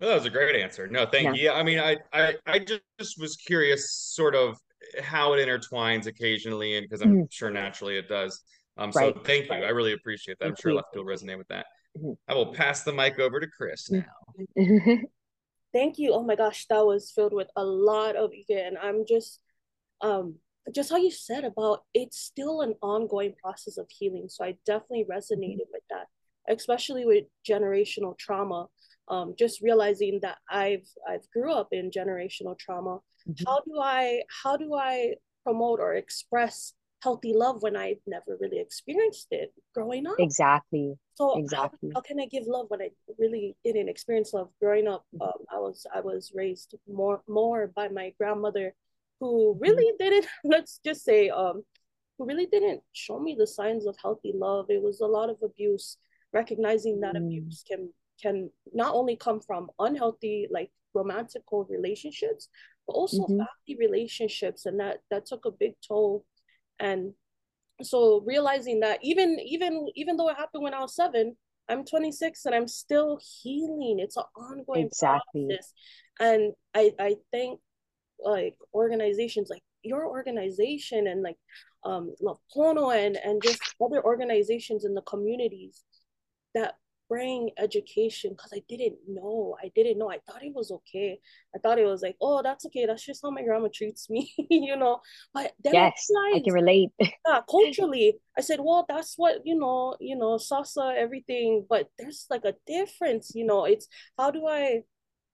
[0.00, 0.86] Well, that was a great answer.
[0.86, 1.32] No, thank yeah.
[1.34, 1.42] you.
[1.42, 4.56] Yeah, I mean, I, I, I just was curious, sort of
[5.02, 7.22] how it intertwines occasionally, and because I'm mm-hmm.
[7.28, 8.40] sure naturally it does.
[8.78, 9.14] Um, right.
[9.14, 9.56] so thank you.
[9.56, 10.46] I really appreciate that.
[10.46, 10.76] Thank I'm sure you.
[10.76, 11.66] left will resonate with that.
[11.98, 12.12] Mm-hmm.
[12.28, 14.04] I will pass the mic over to Chris now.
[15.72, 16.12] thank you.
[16.12, 18.74] Oh my gosh, that was filled with a lot of again.
[18.80, 19.40] I'm just
[20.00, 20.36] um,
[20.74, 24.26] just how you said about it's still an ongoing process of healing.
[24.28, 26.06] So I definitely resonated with that,
[26.48, 28.66] especially with generational trauma.
[29.10, 32.98] Um, just realizing that I've I've grew up in generational trauma.
[33.28, 33.44] Mm-hmm.
[33.46, 38.58] How do I how do I promote or express healthy love when I never really
[38.58, 40.16] experienced it growing up.
[40.18, 40.94] Exactly.
[41.14, 41.90] So exactly.
[41.94, 45.04] How, how can I give love when I really didn't experience love growing up?
[45.14, 45.22] Mm-hmm.
[45.22, 48.74] Um, I was I was raised more more by my grandmother,
[49.20, 49.60] who mm-hmm.
[49.60, 50.26] really didn't.
[50.44, 51.62] Let's just say um,
[52.18, 54.66] who really didn't show me the signs of healthy love.
[54.68, 55.96] It was a lot of abuse.
[56.32, 57.24] Recognizing that mm.
[57.24, 57.88] abuse can
[58.20, 62.48] can not only come from unhealthy like romantical relationships,
[62.86, 63.38] but also mm-hmm.
[63.38, 66.26] family relationships, and that that took a big toll
[66.80, 67.12] and
[67.82, 71.36] so realizing that even even even though it happened when i was seven
[71.68, 75.46] i'm 26 and i'm still healing it's an ongoing exactly.
[75.46, 75.72] process
[76.20, 77.60] and i i think
[78.24, 81.36] like organizations like your organization and like
[81.84, 85.84] um Love Pono and and just other organizations in the communities
[86.54, 86.74] that
[87.08, 89.56] bring education because I didn't know.
[89.62, 90.10] I didn't know.
[90.10, 91.18] I thought it was okay.
[91.54, 92.86] I thought it was like, oh, that's okay.
[92.86, 95.00] That's just how my grandma treats me, you know.
[95.32, 96.90] But then yes, I, I can relate.
[97.00, 101.66] yeah, culturally, I said, well, that's what you know, you know, salsa, everything.
[101.68, 103.64] But there's like a difference, you know.
[103.64, 104.82] It's how do I,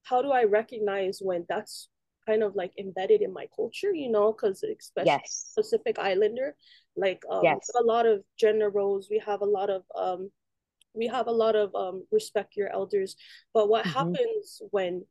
[0.05, 1.89] how do I recognize when that's
[2.27, 5.53] kind of like embedded in my culture, you know, because especially yes.
[5.57, 6.57] Pacific Islander,
[6.97, 7.69] like um, yes.
[7.79, 9.09] a lot of gender roles.
[9.11, 10.31] We have a lot of um
[10.95, 13.17] we have a lot of um, respect your elders
[13.53, 13.99] but what mm-hmm.
[13.99, 15.05] happens when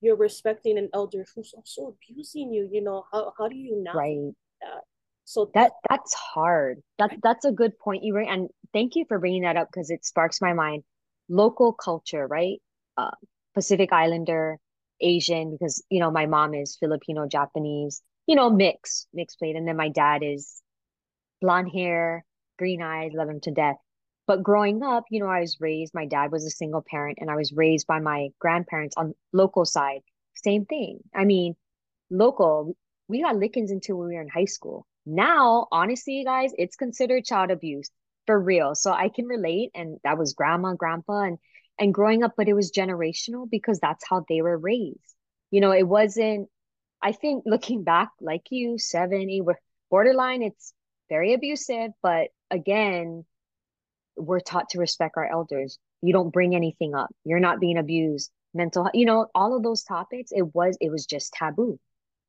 [0.00, 3.04] you're respecting an elder who's also abusing you you know?
[3.12, 4.16] How, how do you not right.
[4.60, 4.82] that?
[5.24, 6.78] So that that's hard.
[6.98, 7.20] That right?
[7.22, 10.04] that's a good point you bring and thank you for bringing that up because it
[10.04, 10.84] sparks my mind.
[11.28, 12.60] Local culture right?
[12.96, 13.10] Uh,
[13.54, 14.58] pacific islander
[15.00, 19.54] asian because you know my mom is filipino japanese you know mix mixed plate.
[19.54, 20.60] And then my dad is
[21.40, 22.24] blonde hair
[22.58, 23.76] green eyes love him to death
[24.28, 27.30] but growing up, you know, I was raised, my dad was a single parent and
[27.30, 30.02] I was raised by my grandparents on local side.
[30.34, 31.00] Same thing.
[31.14, 31.56] I mean,
[32.10, 32.76] local,
[33.08, 34.86] we got lickings until we were in high school.
[35.06, 37.88] Now, honestly, guys, it's considered child abuse
[38.26, 38.74] for real.
[38.74, 39.70] So I can relate.
[39.74, 41.38] And that was grandma, grandpa, and
[41.78, 45.14] and growing up, but it was generational because that's how they were raised.
[45.50, 46.48] You know, it wasn't,
[47.00, 49.42] I think looking back, like you, seven, eight,
[49.88, 50.74] borderline, it's
[51.08, 51.92] very abusive.
[52.02, 53.24] But again,
[54.18, 55.78] we're taught to respect our elders.
[56.02, 57.10] You don't bring anything up.
[57.24, 58.30] You're not being abused.
[58.54, 60.30] Mental, you know, all of those topics.
[60.32, 61.78] It was it was just taboo.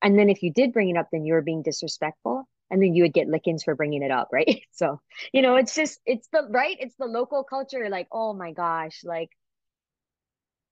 [0.01, 2.93] And then if you did bring it up, then you were being disrespectful, and then
[2.93, 4.61] you would get lickings for bringing it up, right?
[4.71, 4.99] So
[5.33, 6.77] you know, it's just it's the right.
[6.79, 7.89] It's the local culture.
[7.89, 9.29] Like, oh my gosh, like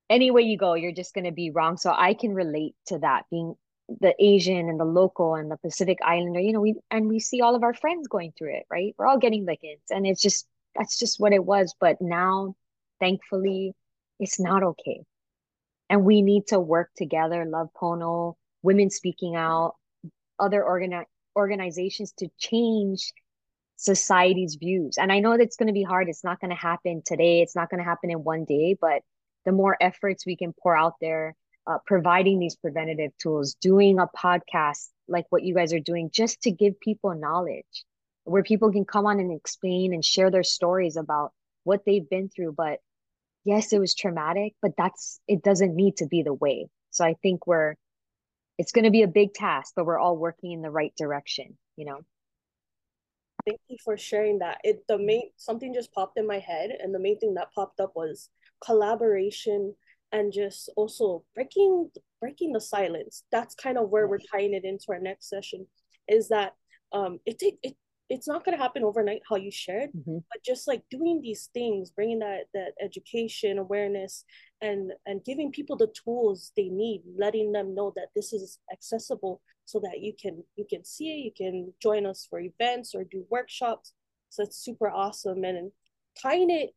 [0.10, 1.78] any way you go, you're just gonna be wrong.
[1.78, 3.56] So I can relate to that being
[3.88, 7.42] the Asian and the local and the Pacific Islander, you know, we and we see
[7.42, 8.94] all of our friends going through it, right?
[8.98, 10.46] We're all getting lickings, and it's just
[10.78, 11.74] that's just what it was.
[11.80, 12.56] But now,
[13.00, 13.74] thankfully,
[14.20, 15.02] it's not okay.
[15.90, 19.76] And we need to work together, Love Pono, Women Speaking Out,
[20.40, 23.14] other organi- organizations to change
[23.78, 24.98] society's views.
[24.98, 26.10] And I know that's going to be hard.
[26.10, 27.42] It's not going to happen today.
[27.42, 28.76] It's not going to happen in one day.
[28.80, 29.02] But
[29.46, 31.36] the more efforts we can pour out there,
[31.68, 36.42] uh, providing these preventative tools, doing a podcast like what you guys are doing, just
[36.42, 37.86] to give people knowledge
[38.28, 41.32] where people can come on and explain and share their stories about
[41.64, 42.80] what they've been through but
[43.44, 46.68] yes it was traumatic but that's it doesn't need to be the way.
[46.92, 47.76] So i think we're
[48.58, 51.58] it's going to be a big task but we're all working in the right direction
[51.78, 52.00] you know?
[53.46, 54.58] Thank you for sharing that.
[54.66, 57.80] It the main something just popped in my head and the main thing that popped
[57.80, 58.30] up was
[58.66, 59.74] collaboration
[60.12, 63.24] and just also breaking breaking the silence.
[63.32, 65.66] That's kind of where we're tying it into our next session
[66.10, 66.56] is that
[66.92, 67.76] um it take it
[68.10, 70.18] it's not going to happen overnight how you shared mm-hmm.
[70.32, 74.24] but just like doing these things bringing that that education awareness
[74.62, 79.42] and and giving people the tools they need letting them know that this is accessible
[79.68, 83.04] so that you can you can see it you can join us for events or
[83.04, 83.94] do workshops.
[84.30, 85.44] So it's super awesome.
[85.44, 85.72] And
[86.22, 86.72] tying it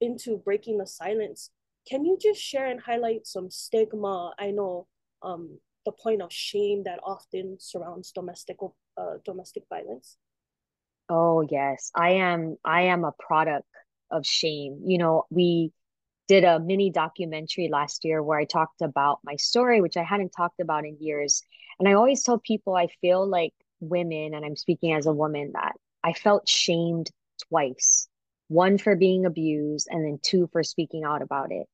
[0.00, 1.50] into breaking the silence
[1.88, 4.32] can you just share and highlight some stigma?
[4.38, 4.86] I know
[5.22, 8.58] um the point of shame that often surrounds domestic
[8.96, 10.18] uh, domestic violence
[11.08, 13.66] Oh yes, I am I am a product
[14.10, 14.80] of shame.
[14.84, 15.72] You know, we
[16.28, 20.30] did a mini documentary last year where I talked about my story, which I hadn't
[20.30, 21.42] talked about in years.
[21.78, 25.52] And I always tell people I feel like women, and I'm speaking as a woman,
[25.54, 27.10] that I felt shamed
[27.48, 28.08] twice.
[28.48, 31.66] One for being abused, and then two for speaking out about it.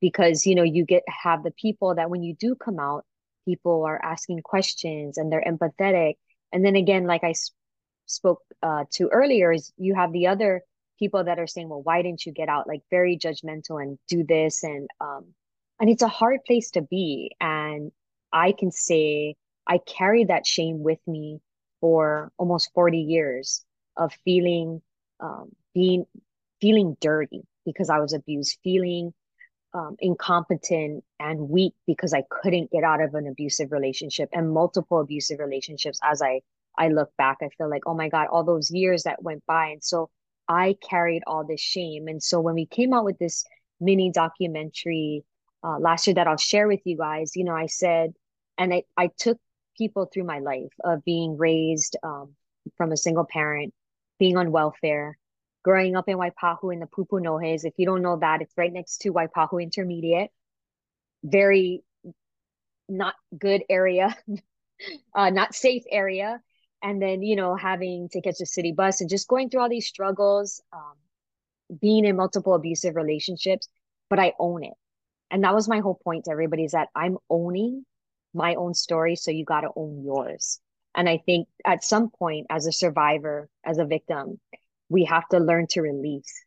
[0.00, 3.04] Because, you know, you get have the people that when you do come out,
[3.46, 6.14] people are asking questions and they're empathetic.
[6.52, 7.34] And then again, like I
[8.08, 10.62] spoke uh, to earlier is you have the other
[10.98, 14.24] people that are saying well why didn't you get out like very judgmental and do
[14.24, 15.26] this and um
[15.80, 17.92] and it's a hard place to be and
[18.32, 21.40] i can say i carry that shame with me
[21.80, 23.64] for almost 40 years
[23.96, 24.82] of feeling
[25.20, 26.06] um, being
[26.60, 29.12] feeling dirty because I was abused, feeling
[29.74, 35.00] um, incompetent and weak because I couldn't get out of an abusive relationship and multiple
[35.00, 36.00] abusive relationships.
[36.02, 36.40] As I
[36.78, 39.66] I look back, I feel like, oh my God, all those years that went by.
[39.66, 40.10] And so
[40.48, 42.08] I carried all this shame.
[42.08, 43.44] And so when we came out with this
[43.80, 45.24] mini documentary
[45.62, 48.12] uh, last year that I'll share with you guys, you know, I said,
[48.56, 49.38] and I, I took
[49.76, 52.34] people through my life of being raised um,
[52.76, 53.74] from a single parent,
[54.18, 55.18] being on welfare,
[55.64, 57.64] growing up in Waipahu in the Pupunohes.
[57.64, 60.30] If you don't know that, it's right next to Waipahu Intermediate.
[61.22, 61.82] Very
[62.88, 64.16] not good area,
[65.14, 66.40] uh, not safe area.
[66.82, 69.68] And then, you know, having to catch a city bus and just going through all
[69.68, 70.94] these struggles, um,
[71.80, 73.68] being in multiple abusive relationships,
[74.08, 74.74] but I own it.
[75.30, 77.84] And that was my whole point to everybody is that I'm owning
[78.32, 79.16] my own story.
[79.16, 80.60] So you got to own yours.
[80.94, 84.40] And I think at some point, as a survivor, as a victim,
[84.88, 86.44] we have to learn to release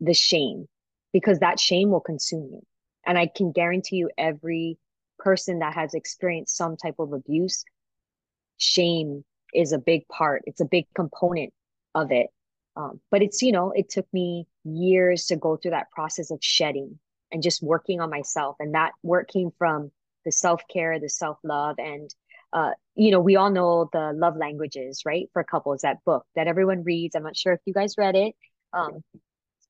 [0.00, 0.66] the shame
[1.12, 2.62] because that shame will consume you.
[3.06, 4.78] And I can guarantee you, every
[5.18, 7.64] person that has experienced some type of abuse,
[8.58, 11.52] shame is a big part, it's a big component
[11.94, 12.28] of it.
[12.76, 16.38] Um, but it's, you know, it took me years to go through that process of
[16.40, 16.98] shedding
[17.32, 18.56] and just working on myself.
[18.60, 19.90] And that work came from
[20.24, 22.14] the self care, the self love, and
[22.52, 25.28] uh, you know, we all know the love languages, right?
[25.32, 27.14] For couples, that book that everyone reads.
[27.14, 28.34] I'm not sure if you guys read it.
[28.72, 29.02] Um,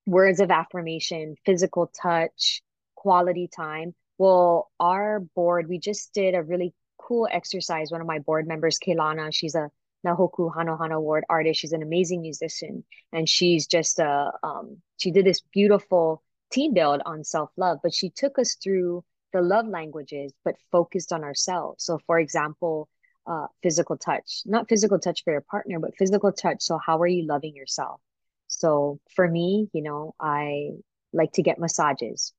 [0.06, 2.62] words of affirmation, physical touch,
[2.94, 3.94] quality time.
[4.16, 7.90] Well, our board, we just did a really cool exercise.
[7.90, 9.70] One of my board members, Kaylana, she's a
[10.04, 11.60] Na Hoku Hanohano Award artist.
[11.60, 17.02] She's an amazing musician, and she's just a um, she did this beautiful team build
[17.04, 17.78] on self love.
[17.82, 21.84] But she took us through the love languages, but focused on ourselves.
[21.84, 22.88] So, for example,
[23.26, 26.62] uh, physical touch, not physical touch for your partner, but physical touch.
[26.62, 28.00] So, how are you loving yourself?
[28.46, 30.70] So, for me, you know, I
[31.12, 32.32] like to get massages.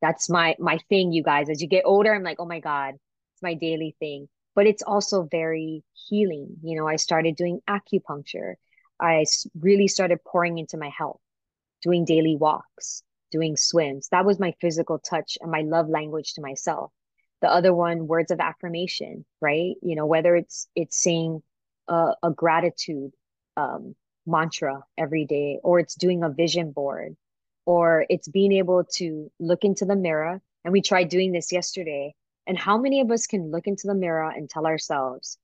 [0.00, 1.50] That's my my thing, you guys.
[1.50, 2.94] As you get older, I'm like, oh my god,
[3.38, 4.28] it's my daily thing.
[4.54, 6.56] But it's also very healing.
[6.62, 8.54] You know, I started doing acupuncture.
[9.00, 9.24] I
[9.60, 11.20] really started pouring into my health,
[11.82, 14.08] doing daily walks, doing swims.
[14.10, 16.90] That was my physical touch and my love language to myself.
[17.40, 19.74] The other one, words of affirmation, right?
[19.80, 21.40] You know, whether it's it's saying
[21.86, 23.12] a, a gratitude
[23.56, 23.94] um,
[24.26, 27.14] mantra every day, or it's doing a vision board,
[27.64, 30.40] or it's being able to look into the mirror.
[30.64, 32.12] And we tried doing this yesterday.
[32.48, 35.36] And how many of us can look into the mirror and tell ourselves,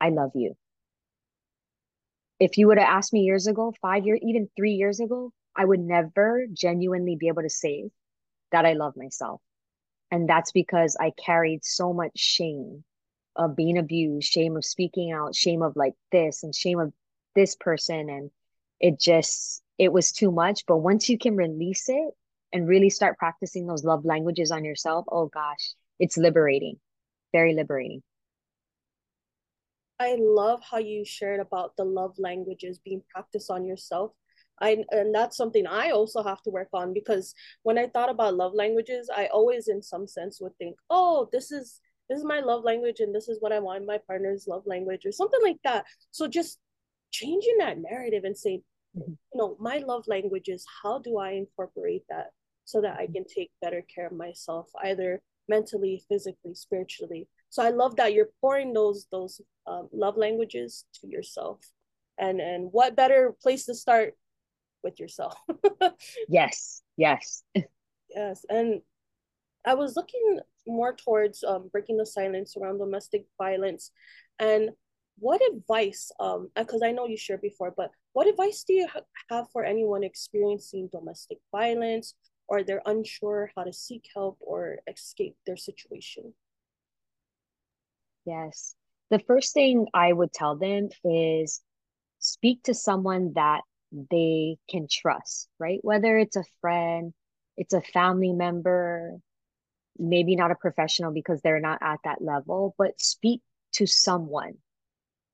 [0.00, 0.56] I love you?
[2.38, 5.64] If you would have asked me years ago, five years, even three years ago, I
[5.64, 7.90] would never genuinely be able to say
[8.52, 9.40] that I love myself.
[10.12, 12.84] And that's because I carried so much shame
[13.34, 16.92] of being abused, shame of speaking out, shame of like this, and shame of
[17.34, 18.08] this person.
[18.08, 18.30] And
[18.78, 20.66] it just, it was too much.
[20.66, 22.14] But once you can release it
[22.52, 26.76] and really start practicing those love languages on yourself, oh gosh, it's liberating,
[27.32, 28.02] very liberating.
[29.98, 34.12] I love how you shared about the love languages being practiced on yourself
[34.60, 38.36] I and that's something I also have to work on because when I thought about
[38.36, 42.40] love languages, I always in some sense would think, "Oh, this is this is my
[42.40, 45.58] love language and this is what I want my partner's love language or something like
[45.64, 46.58] that." So just
[47.10, 48.62] changing that narrative and saying,
[48.96, 49.12] mm-hmm.
[49.12, 52.30] you know, my love language is how do I incorporate that
[52.64, 53.12] so that I mm-hmm.
[53.14, 57.28] can take better care of myself either mentally, physically, spiritually.
[57.50, 61.60] So I love that you're pouring those those um, love languages to yourself.
[62.18, 64.14] And and what better place to start
[64.82, 65.36] with yourself.
[66.28, 67.42] yes, yes.
[68.14, 68.44] yes.
[68.48, 68.80] And
[69.66, 73.90] I was looking more towards um, breaking the silence around domestic violence
[74.38, 74.70] and
[75.18, 79.00] what advice um because i know you shared before but what advice do you ha-
[79.30, 82.14] have for anyone experiencing domestic violence
[82.48, 86.32] or they're unsure how to seek help or escape their situation
[88.24, 88.74] yes
[89.10, 91.62] the first thing i would tell them is
[92.18, 93.62] speak to someone that
[94.10, 95.78] they can trust, right?
[95.82, 97.12] Whether it's a friend,
[97.56, 99.16] it's a family member,
[99.98, 103.42] maybe not a professional because they're not at that level, but speak
[103.74, 104.54] to someone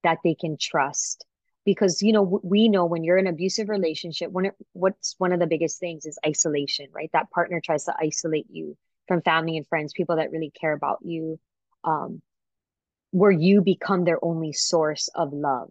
[0.04, 1.24] that they can trust.
[1.64, 5.32] Because you know we know when you're in an abusive relationship, when it, what's one
[5.32, 7.10] of the biggest things is isolation, right?
[7.12, 10.98] That partner tries to isolate you from family and friends, people that really care about
[11.02, 11.38] you,
[11.84, 12.20] um,
[13.10, 15.70] where you become their only source of love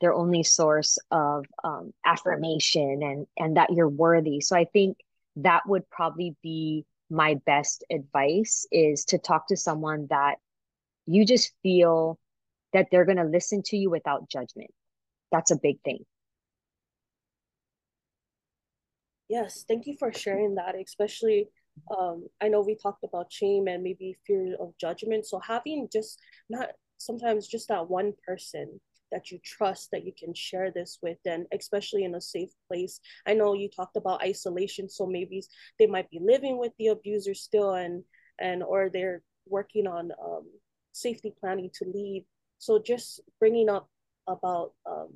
[0.00, 4.98] their only source of um, affirmation and and that you're worthy so i think
[5.36, 10.36] that would probably be my best advice is to talk to someone that
[11.06, 12.18] you just feel
[12.72, 14.70] that they're going to listen to you without judgment.
[15.34, 15.98] That's a big thing.
[19.28, 21.48] Yes, thank you for sharing that, especially
[21.90, 25.26] um, I know we talked about shame and maybe fear of judgment.
[25.26, 26.68] So having just not
[26.98, 28.80] sometimes just that one person
[29.10, 33.00] that you trust that you can share this with and especially in a safe place
[33.26, 35.40] i know you talked about isolation so maybe
[35.78, 38.02] they might be living with the abuser still and
[38.40, 40.44] and or they're working on um,
[40.92, 42.22] safety planning to leave
[42.58, 43.88] so just bringing up
[44.26, 45.08] about um,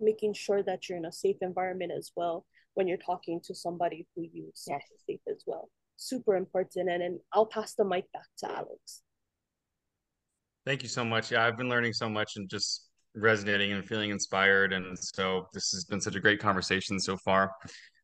[0.00, 4.06] making sure that you're in a safe environment as well when you're talking to somebody
[4.14, 4.82] who you see yes.
[5.06, 9.02] safe as well super important and, and i'll pass the mic back to alex
[10.66, 11.30] Thank you so much.
[11.30, 14.72] Yeah, I've been learning so much and just resonating and feeling inspired.
[14.72, 17.52] And so this has been such a great conversation so far.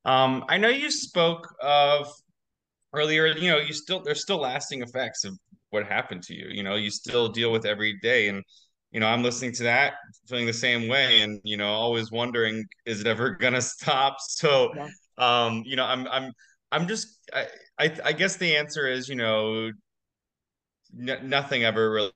[0.05, 2.07] Um, I know you spoke of
[2.95, 5.37] earlier, you know, you still there's still lasting effects of
[5.71, 6.47] what happened to you.
[6.51, 8.29] You know, you still deal with every day.
[8.29, 8.45] And,
[8.93, 9.95] you know, I'm listening to that,
[10.29, 14.17] feeling the same way, and you know, always wondering, is it ever gonna stop?
[14.21, 14.89] So yeah.
[15.19, 16.33] um, you know, I'm I'm
[16.71, 17.47] I'm just I,
[17.79, 19.71] I I guess the answer is, you know,
[20.99, 22.13] n- nothing ever really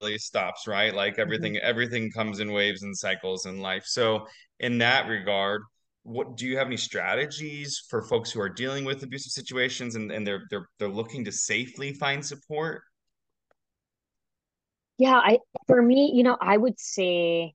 [0.00, 1.22] really stops right like mm-hmm.
[1.22, 1.68] everything mm-hmm.
[1.68, 4.26] everything comes in waves and cycles in life so
[4.58, 5.60] in that regard
[6.02, 10.10] what do you have any strategies for folks who are dealing with abusive situations and,
[10.10, 12.82] and they're they're they're looking to safely find support
[15.00, 17.54] yeah i for me you know i would say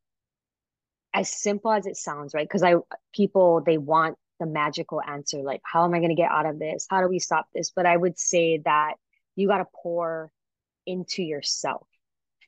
[1.13, 2.75] as simple as it sounds right because i
[3.13, 6.59] people they want the magical answer like how am i going to get out of
[6.59, 8.95] this how do we stop this but i would say that
[9.37, 10.31] you got to pour
[10.85, 11.87] into yourself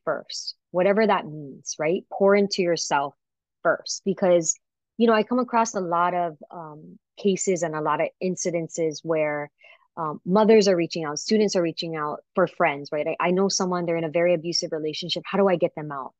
[0.07, 2.05] first, whatever that means, right?
[2.11, 3.13] Pour into yourself
[3.61, 4.55] first because,
[4.97, 9.01] you know, I come across a lot of um, cases and a lot of incidences
[9.03, 9.51] where
[9.97, 13.07] um, mothers are reaching out, students are reaching out for friends, right?
[13.07, 15.23] I, I know someone, they're in a very abusive relationship.
[15.25, 16.13] How do I get them out?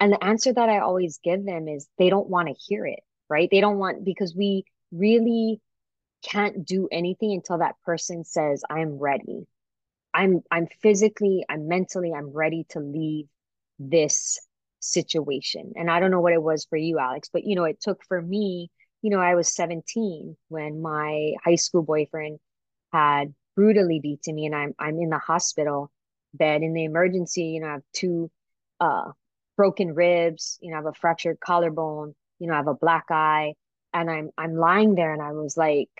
[0.00, 3.00] And the answer that I always give them is they don't want to hear it,
[3.28, 3.48] right?
[3.50, 5.60] They don't want, because we really
[6.22, 9.46] can't do anything until that person says, I'm ready.
[10.14, 13.26] I'm I'm physically, I'm mentally, I'm ready to leave
[13.78, 14.38] this
[14.80, 15.72] situation.
[15.76, 18.02] And I don't know what it was for you, Alex, but you know, it took
[18.08, 18.70] for me,
[19.02, 22.38] you know, I was 17 when my high school boyfriend
[22.92, 25.90] had brutally beaten me and I'm I'm in the hospital
[26.34, 28.30] bed in the emergency, you know, I have two
[28.80, 29.12] uh
[29.56, 33.06] broken ribs, you know, I have a fractured collarbone, you know, I have a black
[33.10, 33.54] eye
[33.92, 35.90] and I'm I'm lying there and I was like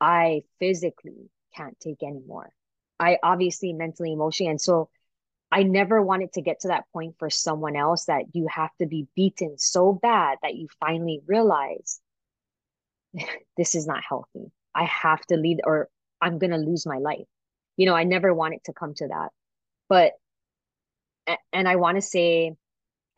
[0.00, 2.50] I physically can't take anymore.
[2.98, 4.50] I obviously mentally, emotionally.
[4.50, 4.88] And so
[5.52, 8.86] I never wanted to get to that point for someone else that you have to
[8.86, 12.00] be beaten so bad that you finally realize
[13.56, 14.52] this is not healthy.
[14.74, 15.88] I have to lead or
[16.20, 17.26] I'm going to lose my life.
[17.76, 19.28] You know, I never wanted to come to that.
[19.88, 20.12] But,
[21.52, 22.54] and I want to say,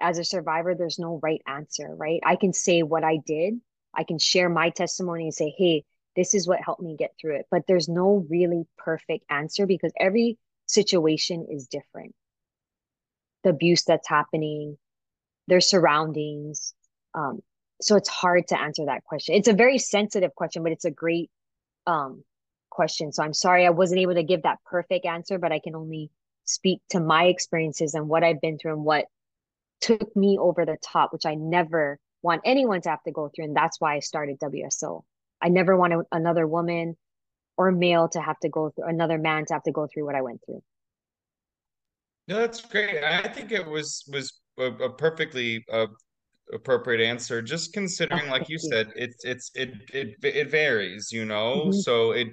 [0.00, 2.20] as a survivor, there's no right answer, right?
[2.24, 3.54] I can say what I did.
[3.94, 5.84] I can share my testimony and say, hey,
[6.16, 7.46] this is what helped me get through it.
[7.50, 12.14] But there's no really perfect answer because every situation is different.
[13.44, 14.78] The abuse that's happening,
[15.48, 16.74] their surroundings.
[17.14, 17.40] Um,
[17.80, 19.34] so it's hard to answer that question.
[19.34, 21.30] It's a very sensitive question, but it's a great
[21.86, 22.24] um,
[22.72, 23.12] question.
[23.12, 26.10] So I'm sorry I wasn't able to give that perfect answer, but I can only
[26.44, 29.04] speak to my experiences and what I've been through and what
[29.80, 33.46] took me over the top, which I never want anyone to have to go through.
[33.46, 35.02] And that's why I started WSO.
[35.40, 36.96] I never want another woman
[37.56, 40.14] or male to have to go through another man to have to go through what
[40.14, 40.62] I went through.
[42.28, 43.02] No, that's great.
[43.02, 45.88] I think it was was a, a perfectly uh,
[46.52, 47.42] appropriate answer.
[47.42, 51.64] Just considering, oh, like you, you, said, it's it's it it it varies, you know.
[51.66, 51.72] Mm-hmm.
[51.72, 52.28] So it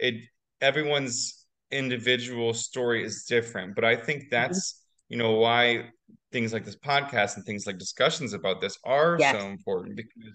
[0.00, 0.24] it
[0.60, 4.30] everyone's individual story is different, but I think mm-hmm.
[4.30, 5.90] that's you know why
[6.32, 9.40] things like this podcast and things like discussions about this are yes.
[9.40, 10.32] so important because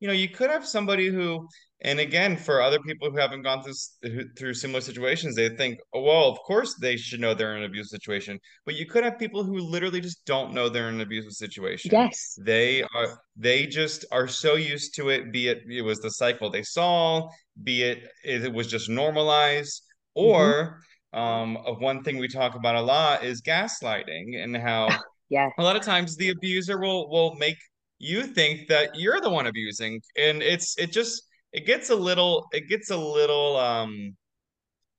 [0.00, 1.46] you know you could have somebody who
[1.82, 6.02] and again for other people who haven't gone through through similar situations they think oh
[6.02, 8.38] well of course they should know they're in an abusive situation.
[8.64, 11.90] But you could have people who literally just don't know they're in an abusive situation.
[11.92, 12.38] Yes.
[12.42, 16.50] They are they just are so used to it be it it was the cycle
[16.50, 17.28] they saw
[17.62, 19.82] be it it was just normalized
[20.14, 20.82] or
[21.14, 21.18] mm-hmm.
[21.18, 24.88] um of one thing we talk about a lot is gaslighting and how
[25.30, 27.56] yeah a lot of times the abuser will will make
[27.98, 31.22] you think that you're the one abusing and it's it just
[31.52, 34.14] it gets a little it gets a little um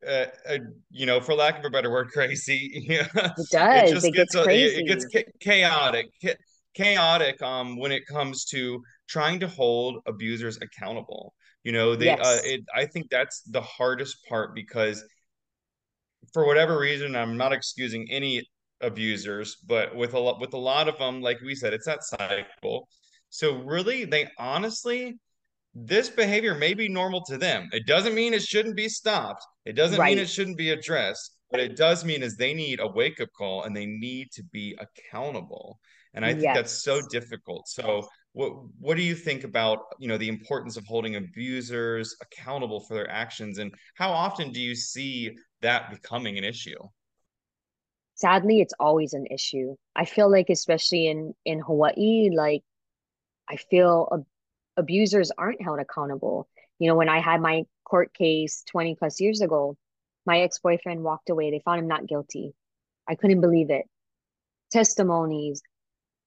[0.06, 0.58] uh, uh,
[0.92, 3.50] you know for lack of a better word crazy Yeah, it does
[3.84, 4.82] it just it gets, gets crazy.
[4.82, 5.06] it gets
[5.40, 6.08] chaotic
[6.74, 11.34] chaotic um when it comes to trying to hold abusers accountable
[11.64, 12.26] you know they uh, yes.
[12.26, 15.04] uh it, i think that's the hardest part because
[16.34, 18.44] for whatever reason i'm not excusing any
[18.82, 22.04] abusers, but with a lot with a lot of them, like we said, it's that
[22.04, 22.88] cycle.
[23.30, 25.20] So really, they honestly,
[25.74, 27.70] this behavior may be normal to them.
[27.72, 29.46] It doesn't mean it shouldn't be stopped.
[29.66, 30.16] It doesn't Right.
[30.16, 31.38] mean it shouldn't be addressed.
[31.50, 34.44] What it does mean is they need a wake up call and they need to
[34.52, 35.80] be accountable.
[36.14, 37.68] And I think that's so difficult.
[37.68, 42.82] So what what do you think about, you know, the importance of holding abusers accountable
[42.82, 46.78] for their actions and how often do you see that becoming an issue?
[48.18, 49.76] Sadly, it's always an issue.
[49.96, 52.64] I feel like, especially in in Hawaii, like
[53.50, 54.26] I feel ab
[54.78, 56.48] abusers aren't held accountable.
[56.80, 59.78] You know, when I had my court case 20 plus years ago,
[60.26, 61.52] my ex-boyfriend walked away.
[61.52, 62.54] They found him not guilty.
[63.08, 63.86] I couldn't believe it.
[64.72, 65.62] Testimonies,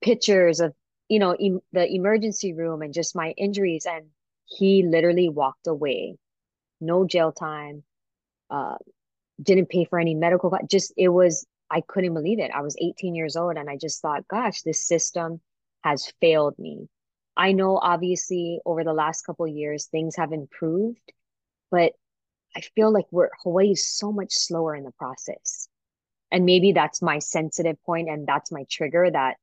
[0.02, 0.74] pictures of,
[1.08, 4.06] you know, em the emergency room and just my injuries, and
[4.46, 6.16] he literally walked away.
[6.80, 7.84] No jail time.
[8.50, 8.76] Uh,
[9.42, 10.56] didn't pay for any medical.
[10.68, 11.46] Just it was.
[11.70, 12.50] I couldn't believe it.
[12.54, 15.40] I was 18 years old, and I just thought, gosh, this system
[15.82, 16.88] has failed me.
[17.36, 21.12] I know, obviously, over the last couple years, things have improved,
[21.70, 21.92] but
[22.56, 25.68] I feel like we're Hawaii is so much slower in the process.
[26.32, 29.36] And maybe that's my sensitive point and that's my trigger that,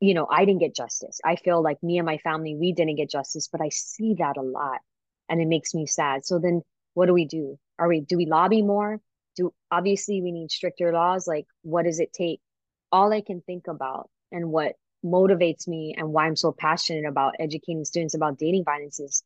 [0.00, 1.20] you know, I didn't get justice.
[1.24, 4.36] I feel like me and my family, we didn't get justice, but I see that
[4.36, 4.80] a lot
[5.28, 6.24] and it makes me sad.
[6.24, 6.62] So then
[6.94, 7.58] what do we do?
[7.78, 9.00] Are we, do we lobby more?
[9.36, 11.26] Do, obviously we need stricter laws.
[11.26, 12.40] Like, what does it take?
[12.90, 14.74] All I can think about and what
[15.04, 19.22] motivates me and why I'm so passionate about educating students about dating violence is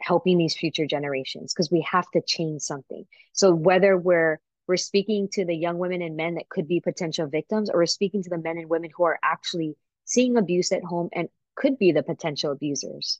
[0.00, 3.04] helping these future generations because we have to change something.
[3.32, 7.26] So whether we're we're speaking to the young women and men that could be potential
[7.26, 9.74] victims, or we're speaking to the men and women who are actually
[10.04, 13.18] seeing abuse at home and could be the potential abusers.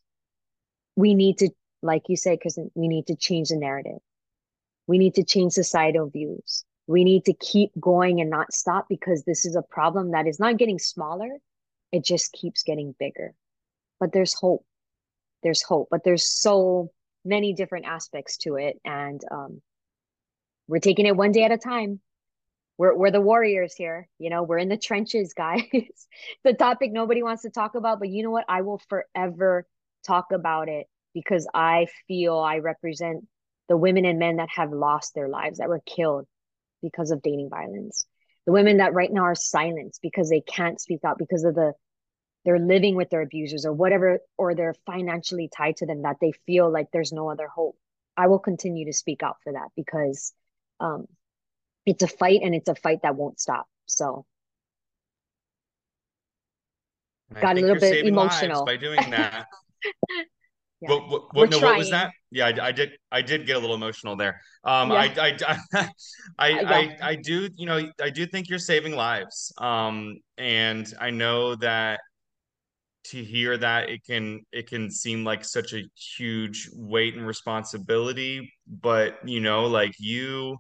[0.94, 1.50] We need to,
[1.82, 3.98] like you said, because we need to change the narrative.
[4.90, 6.64] We need to change societal views.
[6.88, 10.40] We need to keep going and not stop because this is a problem that is
[10.40, 11.30] not getting smaller.
[11.92, 13.34] It just keeps getting bigger.
[14.00, 14.64] But there's hope
[15.42, 16.90] there's hope, but there's so
[17.24, 18.80] many different aspects to it.
[18.84, 19.62] And um,
[20.68, 22.00] we're taking it one day at a time.
[22.78, 24.08] We're, we're the warriors here.
[24.18, 25.62] You know, we're in the trenches, guys.
[26.44, 28.46] the topic nobody wants to talk about, but you know what?
[28.48, 29.66] I will forever
[30.06, 33.24] talk about it because I feel I represent
[33.70, 36.26] the women and men that have lost their lives, that were killed
[36.82, 38.04] because of dating violence.
[38.44, 41.72] The women that right now are silenced because they can't speak out because of the
[42.44, 46.32] they're living with their abusers or whatever, or they're financially tied to them that they
[46.46, 47.76] feel like there's no other hope.
[48.16, 50.32] I will continue to speak out for that because
[50.80, 51.06] um,
[51.86, 53.68] it's a fight and it's a fight that won't stop.
[53.86, 54.24] So
[57.40, 58.64] got a little bit emotional.
[58.64, 59.46] by doing that.
[60.80, 60.88] yeah.
[60.88, 62.12] What, what, what, no, what was that?
[62.30, 62.90] Yeah, I, I did.
[63.12, 64.40] I did get a little emotional there.
[64.64, 64.96] Um, Yeah.
[64.96, 65.88] I, I, I,
[66.38, 66.68] I, Yeah.
[66.70, 67.48] I, I do.
[67.56, 69.52] You know, I do think you're saving lives.
[69.58, 72.00] Um, and I know that
[73.02, 75.82] to hear that it can it can seem like such a
[76.16, 80.56] huge weight and responsibility, but you know, like you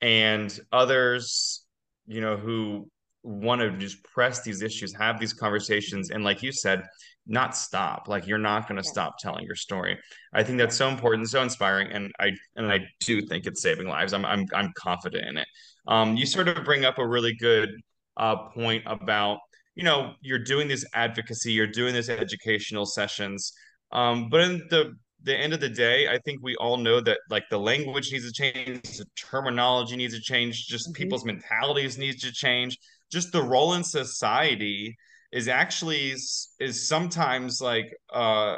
[0.00, 1.64] and others,
[2.06, 2.88] you know, who
[3.22, 6.82] want to just press these issues, have these conversations, and like you said,
[7.28, 8.08] not stop.
[8.08, 8.90] Like you're not going to Yeah.
[8.92, 9.98] stop telling your story.
[10.32, 13.86] I think that's so important, so inspiring, and I and I do think it's saving
[13.88, 14.12] lives.
[14.12, 15.48] I'm I'm I'm confident in it.
[15.86, 17.70] Um, you sort of bring up a really good
[18.16, 19.38] uh, point about
[19.74, 23.52] you know you're doing this advocacy, you're doing this educational sessions,
[23.92, 27.18] um, but in the the end of the day, I think we all know that
[27.28, 30.94] like the language needs to change, the terminology needs to change, just Mhm.
[30.94, 32.78] people's mentalities needs to change.
[33.10, 34.96] Just the role in society
[35.32, 36.48] is actually is,
[36.88, 38.56] sometimes like uh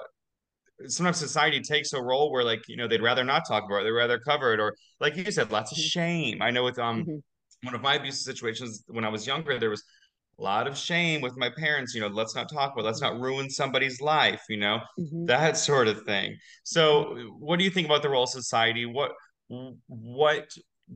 [0.86, 3.84] sometimes society takes a role where like you know they'd rather not talk about it,
[3.84, 5.92] they'd rather cover it or like you said, lots of Mhm.
[5.92, 6.42] shame.
[6.42, 7.22] I know with um Mhm.
[7.62, 9.84] one of my abusive situations when I was younger, there was
[10.38, 13.02] a lot of shame with my parents, you know, let's not talk about, let's Mhm.
[13.02, 15.26] not ruin somebody's life, you know, Mhm.
[15.26, 16.36] that sort of thing.
[16.64, 18.86] So, what do you think about the role of society?
[18.86, 19.12] What
[19.88, 20.48] what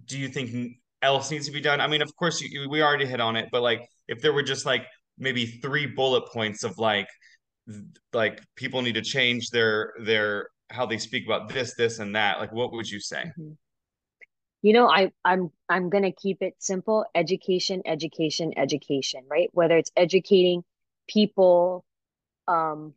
[0.06, 1.80] do you think else needs to be done?
[1.80, 4.42] I mean, of course, you, we already hit on it, but like if there were
[4.42, 4.86] just like
[5.18, 7.08] maybe three bullet points of like
[8.12, 12.40] like people need to change their their how they speak about this, this, and that,
[12.40, 13.24] like what would you say?
[13.38, 13.56] Mhm.
[14.62, 17.04] You know, I I'm I'm gonna keep it simple.
[17.14, 19.50] Education, education, education, right?
[19.52, 20.64] Whether it's educating
[21.06, 21.84] people
[22.48, 22.94] um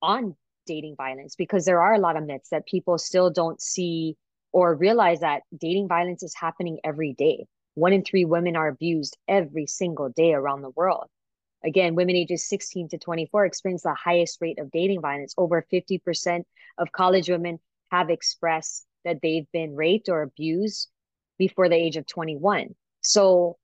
[0.00, 4.16] on dating violence, because there are a lot of myths that people still don't see
[4.52, 7.46] or realize that dating violence is happening every day.
[7.74, 11.06] One in three women are abused every single day around the world.
[11.64, 15.34] Again, women ages 16 to 24 experience the highest rate of dating violence.
[15.36, 16.44] Over 50%
[16.78, 17.58] of college women
[17.90, 20.88] have expressed that they've been raped or abused
[21.38, 22.74] before the age of 21.
[23.00, 23.56] So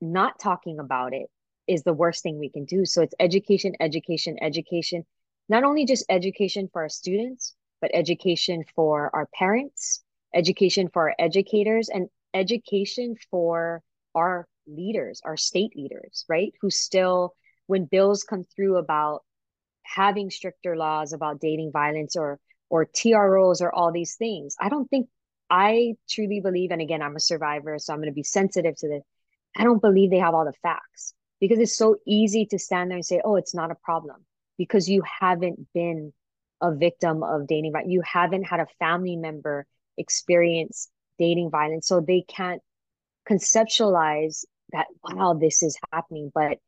[0.00, 1.26] not talking about it
[1.66, 2.84] is the worst thing we can do.
[2.84, 5.04] So it's education, education, education,
[5.48, 10.02] not only just education for our students, but education for our parents,
[10.34, 13.82] education for our educators, and education for
[14.14, 16.52] our leaders, our state leaders, right?
[16.60, 17.34] Who still,
[17.66, 19.24] when bills come through about
[19.82, 22.38] having stricter laws about dating violence or
[22.70, 25.08] or TROs or all these things, I don't think
[25.50, 28.88] I truly believe, and again, I'm a survivor, so I'm going to be sensitive to
[28.88, 29.02] this.
[29.56, 32.96] I don't believe they have all the facts because it's so easy to stand there
[32.96, 34.24] and say, oh, it's not a problem
[34.58, 36.12] because you haven't been
[36.60, 37.92] a victim of dating violence.
[37.92, 39.66] You haven't had a family member
[39.96, 40.88] experience
[41.18, 41.86] dating violence.
[41.86, 42.60] So they can't
[43.28, 46.30] conceptualize that, wow, this is happening.
[46.34, 46.58] But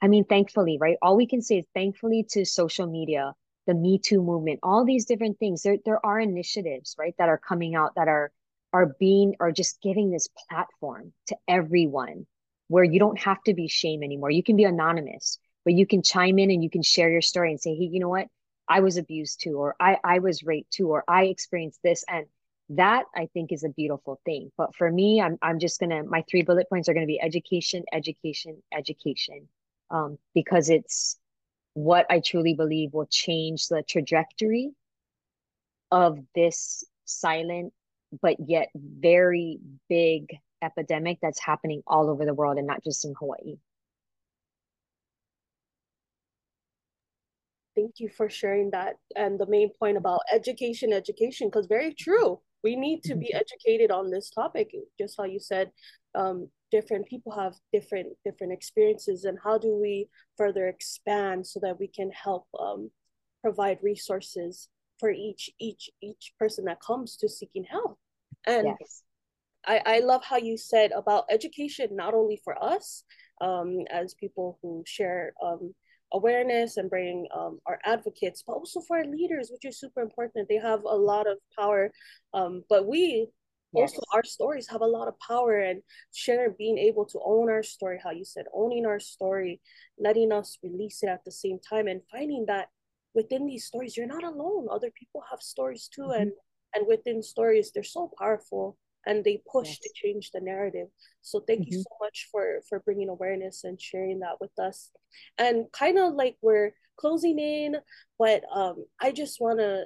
[0.00, 0.96] I mean, thankfully, right?
[1.02, 3.34] All we can say is thankfully to social media,
[3.66, 5.62] the Me Too movement, all these different things.
[5.62, 8.32] There, there are initiatives, right, that are coming out that are
[8.72, 12.26] are being or just giving this platform to everyone
[12.68, 14.30] where you don't have to be shame anymore.
[14.30, 17.50] You can be anonymous, but you can chime in and you can share your story
[17.50, 18.28] and say, hey, you know what?
[18.66, 22.04] I was abused too, or I, I was raped too, or I experienced this.
[22.08, 22.26] And
[22.76, 24.50] that I think is a beautiful thing.
[24.56, 27.84] But for me, I'm I'm just gonna my three bullet points are gonna be education,
[27.92, 29.48] education, education.
[29.90, 31.18] Um, because it's
[31.74, 34.72] what I truly believe will change the trajectory
[35.90, 37.72] of this silent
[38.20, 39.58] but yet very
[39.88, 43.56] big epidemic that's happening all over the world and not just in Hawaii.
[47.74, 48.96] Thank you for sharing that.
[49.16, 52.40] And the main point about education, education, because very true.
[52.62, 53.38] We need to be mm-hmm.
[53.38, 55.70] educated on this topic, just how you said.
[56.14, 61.78] Um, different people have different different experiences, and how do we further expand so that
[61.78, 62.90] we can help um,
[63.42, 67.98] provide resources for each each each person that comes to seeking help.
[68.46, 69.02] And yes.
[69.66, 73.04] I, I love how you said about education, not only for us
[73.40, 75.74] um, as people who share um,
[76.12, 80.48] awareness and bring um, our advocates, but also for our leaders, which is super important.
[80.48, 81.90] They have a lot of power,
[82.34, 83.28] um, but we
[83.72, 83.92] yes.
[83.92, 85.82] also our stories have a lot of power and
[86.14, 89.60] sharing, being able to own our story, how you said, owning our story,
[89.98, 92.68] letting us release it at the same time, and finding that
[93.14, 94.68] within these stories, you're not alone.
[94.70, 96.22] Other people have stories too, mm-hmm.
[96.22, 96.32] and
[96.74, 99.78] and within stories they're so powerful and they push yes.
[99.78, 100.88] to change the narrative
[101.20, 101.74] so thank mm-hmm.
[101.74, 104.90] you so much for for bringing awareness and sharing that with us
[105.38, 107.76] and kind of like we're closing in
[108.18, 109.84] but um i just want to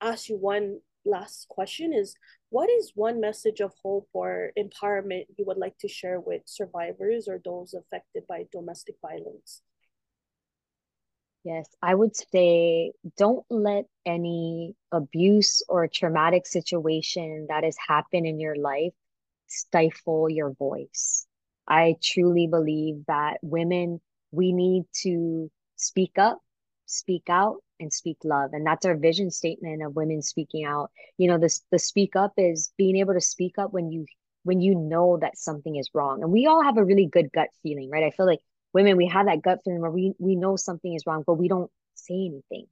[0.00, 2.14] ask you one last question is
[2.50, 7.26] what is one message of hope or empowerment you would like to share with survivors
[7.28, 9.62] or those affected by domestic violence
[11.44, 18.38] Yes, I would say don't let any abuse or traumatic situation that has happened in
[18.38, 18.92] your life
[19.48, 21.26] stifle your voice.
[21.68, 24.00] I truly believe that women,
[24.32, 26.40] we need to speak up,
[26.86, 28.52] speak out, and speak love.
[28.54, 30.90] And that's our vision statement of women speaking out.
[31.18, 34.06] You know, this the speak up is being able to speak up when you
[34.44, 36.22] when you know that something is wrong.
[36.22, 38.04] And we all have a really good gut feeling, right?
[38.04, 38.40] I feel like
[38.72, 41.48] women we have that gut feeling where we we know something is wrong but we
[41.48, 42.66] don't say anything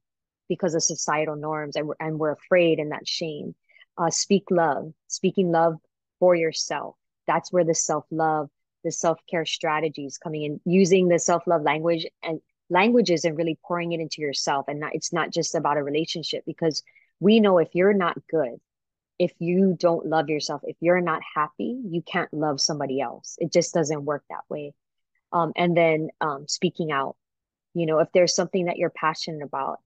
[0.49, 3.55] because of societal norms and we're, and we're afraid and that shame.
[3.97, 5.75] Uh, speak love speaking love
[6.19, 6.95] for yourself.
[7.27, 8.49] That's where the self-love
[8.83, 13.99] the self-care strategies coming in using the self-love language and languages and really pouring it
[13.99, 16.83] into yourself and not, it's not just about a relationship because
[17.19, 18.59] we know if you're not good
[19.19, 23.37] if you don't love yourself if you're not happy you can't love somebody else.
[23.39, 24.73] It just doesn't work that way
[25.33, 27.15] um, and then um, speaking out.
[27.73, 29.79] You know if there's something that you're passionate about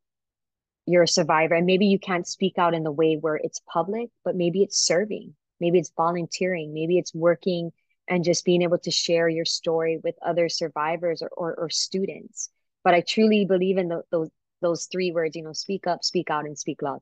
[0.87, 4.09] you're a survivor and maybe you can't speak out in the way where it's public
[4.23, 7.71] but maybe it's serving maybe it's volunteering maybe it's working
[8.07, 12.49] and just being able to share your story with other survivors or, or, or students.
[12.83, 14.29] But i truly believe in the, those
[14.61, 17.01] those three words you know speak up speak out and speak love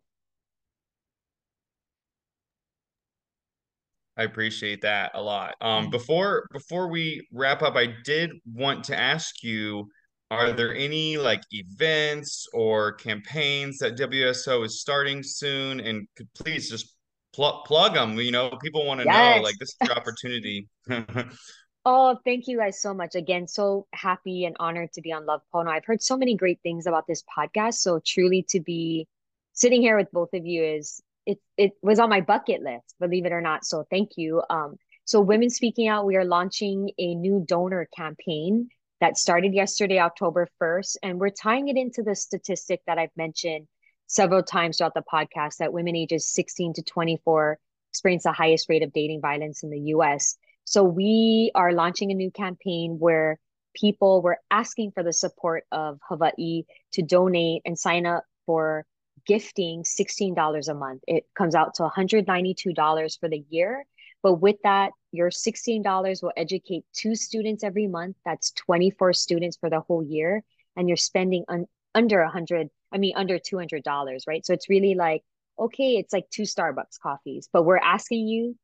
[4.18, 5.56] I appreciate that a lot.
[5.62, 5.92] Um, mm-hmm.
[5.92, 9.88] before before we wrap up, I did want to ask you:
[10.30, 15.80] Are there any like events or campaigns that WSO is starting soon?
[15.80, 16.96] And could please just
[17.34, 18.20] pl- plug them.
[18.20, 19.38] You know, people want to yes.
[19.38, 19.44] know.
[19.44, 20.68] Like this is your opportunity.
[21.86, 23.16] oh, thank you guys so much.
[23.16, 25.70] Again, so happy and honored to be on Love Pono.
[25.70, 27.76] I've heard so many great things about this podcast.
[27.76, 29.08] So truly, to be
[29.54, 33.26] sitting here with both of you is it it was on my bucket list, believe
[33.26, 33.66] it or not.
[33.66, 34.42] So thank you.
[34.50, 38.70] Um, so Women Speaking Out, we are launching a new donor campaign
[39.02, 43.68] that started yesterday, October 1st, and we're tying it into the statistic that I've mentioned
[44.08, 47.60] several times throughout the podcast that women ages 16 to 24
[47.92, 50.38] experience the highest rate of dating violence in the US.
[50.66, 53.40] So we are launching a new campaign where
[53.76, 56.64] people were asking for the support of Hawaii
[56.94, 58.86] to donate and sign up for
[59.26, 61.02] gifting $16 a month.
[61.08, 63.86] It comes out to $192 for the year.
[64.22, 68.16] But with that, your $16 will educate two students every month.
[68.26, 70.44] That's 24 students for the whole year.
[70.76, 74.46] And you're spending un- under 100, I mean, under $200, right?
[74.46, 75.24] So it's really like,
[75.60, 78.58] okay, it's like two Starbucks coffees, but we're asking you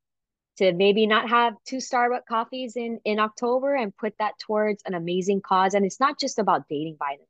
[0.57, 4.93] to maybe not have two Starbucks coffees in in October and put that towards an
[4.93, 5.73] amazing cause.
[5.73, 7.29] And it's not just about dating violence.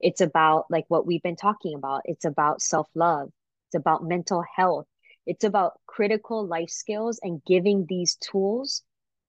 [0.00, 2.02] It's about like what we've been talking about.
[2.04, 3.30] It's about self-love.
[3.68, 4.86] It's about mental health.
[5.26, 8.82] It's about critical life skills and giving these tools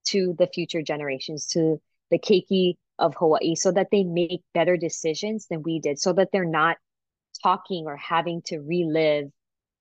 [0.06, 5.48] to the future generations, to the keiki of Hawaii, so that they make better decisions
[5.48, 6.78] than we did, so that they're not
[7.44, 9.30] talking or having to relive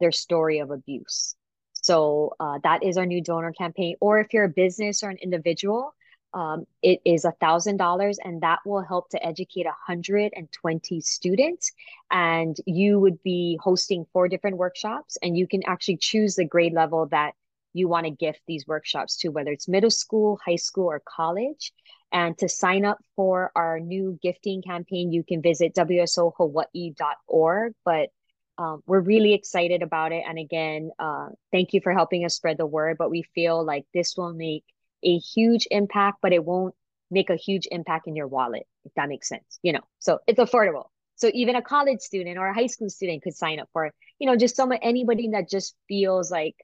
[0.01, 1.35] their story of abuse.
[1.73, 3.97] So uh, that is our new donor campaign.
[4.01, 5.95] Or if you're a business or an individual,
[6.35, 11.73] um, it is a thousand dollars, and that will help to educate 120 students.
[12.11, 16.75] And you would be hosting four different workshops, and you can actually choose the grade
[16.75, 17.35] level that
[17.73, 21.73] you want to gift these workshops to, whether it's middle school, high school, or college.
[22.13, 27.75] And to sign up for our new gifting campaign, you can visit wsohawaii.org.
[27.85, 28.09] But
[28.57, 30.25] um, we're really excited about it.
[30.27, 32.97] And again, uh, thank you for helping us spread the word.
[32.99, 34.65] But we feel like this will make
[35.03, 36.75] a huge impact, but it won't
[37.11, 39.59] make a huge impact in your wallet, if that makes sense.
[39.63, 40.87] You know, so it's affordable.
[41.17, 43.95] So even a college student or a high school student could sign up for, it.
[44.19, 46.55] you know, just someone, anybody that just feels like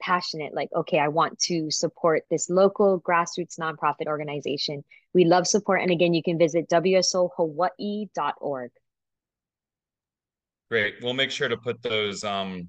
[0.00, 4.82] passionate, like, okay, I want to support this local grassroots nonprofit organization.
[5.14, 5.82] We love support.
[5.82, 8.70] And again, you can visit wsohawaii.org.
[10.70, 10.94] Great.
[11.02, 12.68] We'll make sure to put those um,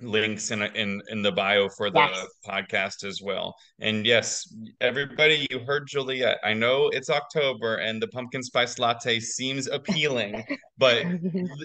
[0.00, 2.26] links in in in the bio for the yes.
[2.46, 3.54] podcast as well.
[3.80, 6.38] And yes, everybody, you heard Juliet.
[6.42, 10.44] I know it's October and the pumpkin spice latte seems appealing,
[10.78, 11.06] but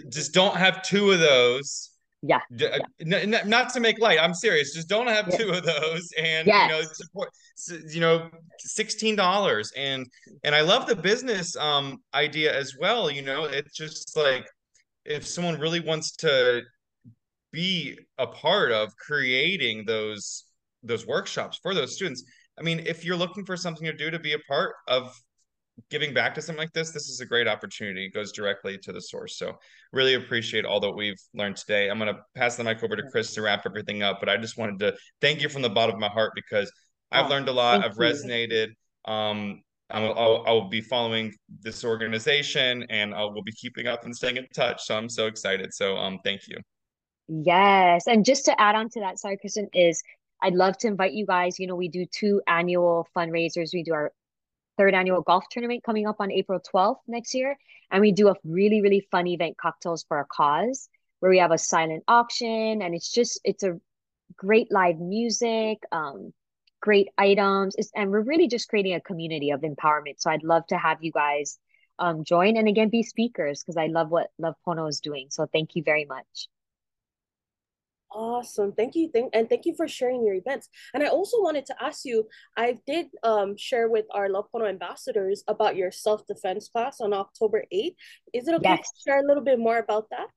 [0.10, 1.92] just don't have two of those.
[2.22, 2.40] Yeah.
[2.62, 3.44] Uh, yeah.
[3.46, 4.20] not to make light.
[4.22, 4.74] I'm serious.
[4.74, 6.70] Just don't have two of those, and yes.
[6.70, 7.30] you know, support.
[7.90, 10.06] You know, sixteen dollars, and
[10.44, 13.10] and I love the business um idea as well.
[13.10, 14.46] You know, it's just like
[15.06, 16.62] if someone really wants to
[17.52, 20.46] be a part of creating those
[20.84, 22.24] those workshops for those students.
[22.58, 25.14] I mean if you're looking for something to do to be a part of
[25.90, 28.06] giving back to something like this this is a great opportunity.
[28.06, 29.38] It goes directly to the source.
[29.38, 29.54] So
[29.92, 31.90] really appreciate all that we've learned today.
[31.90, 34.38] I'm going to pass the mic over to chris to wrap everything up but i
[34.38, 36.72] just wanted to thank you from the bottom of my heart because
[37.12, 37.84] i've oh, learned a lot.
[37.84, 38.70] i've resonated.
[39.06, 44.38] Um I'll, I'll, be following this organization and I will be keeping up and staying
[44.38, 44.84] in touch.
[44.84, 45.74] So I'm so excited.
[45.74, 46.58] So um, thank you.
[47.30, 48.08] Yes.
[48.08, 50.02] And just to add on to that, sorry, Kristen, is
[50.42, 51.60] I'd love to invite you guys.
[51.60, 53.72] You know, we do two annual fundraisers.
[53.72, 54.12] We do our
[54.78, 57.56] third annual golf tournament coming up on April 12th next year.
[57.92, 61.52] And we do a really, really fun event, Cocktails for a Cause, where we have
[61.52, 62.82] a silent auction.
[62.82, 63.80] And it's just, it's a
[64.36, 65.84] great live music.
[65.92, 66.34] Um,
[66.82, 67.76] great items.
[67.96, 70.16] and we're really just creating a community of empowerment.
[70.18, 71.60] So I'd love to have you guys
[72.00, 75.28] um, join and again be speakers because I love what Love Pono is doing.
[75.30, 76.48] So thank you very much.
[78.12, 78.72] Awesome.
[78.72, 79.10] Thank you.
[79.14, 80.68] Thank and thank you for sharing your events.
[80.94, 84.68] And I also wanted to ask you, I did um, share with our Love Pono
[84.68, 87.96] ambassadors about your self-defense class on October 8th.
[88.34, 88.92] Is it okay yes.
[88.92, 90.28] to share a little bit more about that?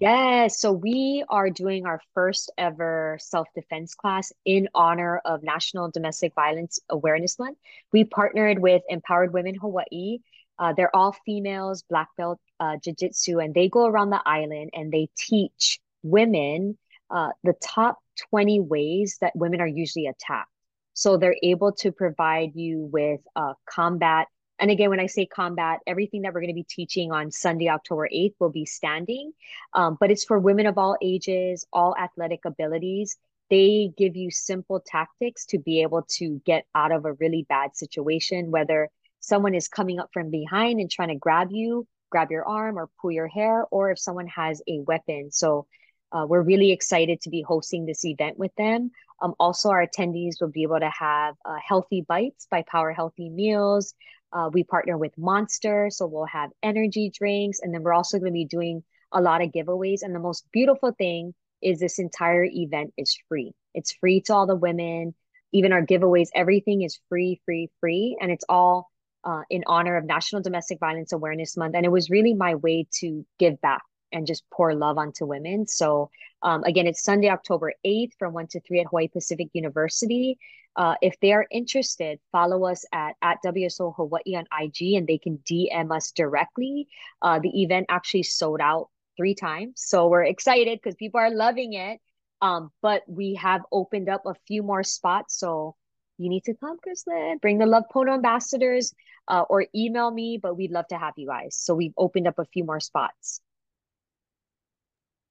[0.00, 0.58] Yes.
[0.58, 6.34] So we are doing our first ever self defense class in honor of National Domestic
[6.34, 7.58] Violence Awareness Month.
[7.92, 10.18] We partnered with Empowered Women Hawaii.
[10.58, 14.70] Uh, they're all females, black belt uh, jiu jitsu, and they go around the island
[14.74, 16.78] and they teach women
[17.10, 17.98] uh, the top
[18.30, 20.48] 20 ways that women are usually attacked.
[20.94, 24.28] So they're able to provide you with uh, combat
[24.62, 27.68] and again, when I say combat, everything that we're going to be teaching on Sunday,
[27.68, 29.32] October 8th will be standing,
[29.74, 33.16] um, but it's for women of all ages, all athletic abilities.
[33.50, 37.76] They give you simple tactics to be able to get out of a really bad
[37.76, 38.88] situation, whether
[39.18, 42.88] someone is coming up from behind and trying to grab you, grab your arm, or
[43.00, 45.32] pull your hair, or if someone has a weapon.
[45.32, 45.66] So
[46.12, 48.90] uh, we're really excited to be hosting this event with them.
[49.20, 53.30] Um, also, our attendees will be able to have uh, Healthy Bites by Power Healthy
[53.30, 53.94] Meals,
[54.32, 58.32] uh, we partner with Monster, so we'll have energy drinks, and then we're also going
[58.32, 58.82] to be doing
[59.12, 60.02] a lot of giveaways.
[60.02, 63.52] And the most beautiful thing is this entire event is free.
[63.74, 65.14] It's free to all the women.
[65.52, 68.90] Even our giveaways, everything is free, free, free, and it's all
[69.24, 71.74] uh, in honor of National Domestic Violence Awareness Month.
[71.76, 73.82] And it was really my way to give back
[74.12, 75.66] and just pour love onto women.
[75.66, 76.10] So
[76.42, 80.38] um, again, it's Sunday, October 8th from 1 to 3 at Hawaii Pacific University.
[80.74, 85.18] Uh, if they are interested, follow us at, at WSO Hawaii on IG and they
[85.18, 86.88] can DM us directly.
[87.20, 89.74] Uh, the event actually sold out three times.
[89.76, 92.00] So we're excited because people are loving it.
[92.40, 95.38] Um, but we have opened up a few more spots.
[95.38, 95.76] So
[96.18, 97.38] you need to come, Kristen.
[97.40, 98.94] Bring the Love Pono ambassadors
[99.28, 101.56] uh, or email me, but we'd love to have you guys.
[101.56, 103.40] So we've opened up a few more spots.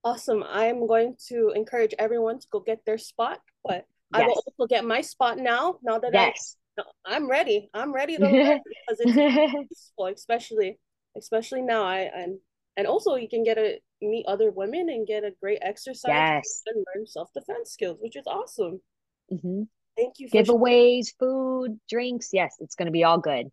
[0.04, 0.44] Awesome.
[0.44, 4.22] I'm going to encourage everyone to go get their spot, but yes.
[4.22, 5.78] I will also get my spot now.
[5.84, 6.58] Now that yes.
[6.80, 7.70] I, I'm ready.
[7.74, 10.80] I'm ready to because it's useful, especially
[11.18, 11.84] especially now.
[11.84, 12.40] I and
[12.78, 16.64] and also you can get a meet other women and get a great exercise yes.
[16.66, 18.82] and learn self defense skills, which is awesome.
[19.32, 19.64] Mm-hmm.
[19.98, 20.30] Thank you.
[20.30, 22.30] Giveaways, food, drinks.
[22.34, 23.48] Yes, it's going to be all good.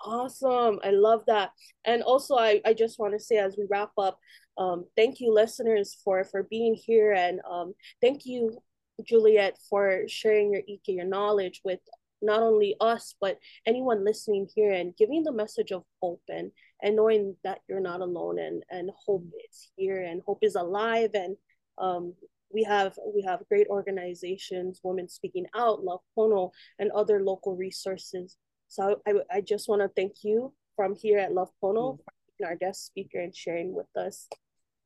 [0.00, 0.78] Awesome.
[0.82, 1.50] I love that.
[1.84, 4.18] And also, I, I just want to say as we wrap up,
[4.58, 8.58] um, thank you, listeners, for for being here, and um, thank you,
[9.04, 11.80] Juliet, for sharing your Ike, your knowledge with
[12.22, 16.50] not only us but anyone listening here, and giving the message of hope and
[16.82, 21.10] and knowing that you're not alone, and and hope is here, and hope is alive,
[21.14, 21.36] and
[21.78, 22.14] um,
[22.52, 28.36] we have we have great organizations, Women Speaking Out, Love Pono, and other local resources.
[28.68, 32.44] So I, I just want to thank you from here at Love Pono, mm-hmm.
[32.46, 34.28] our guest speaker, and sharing with us.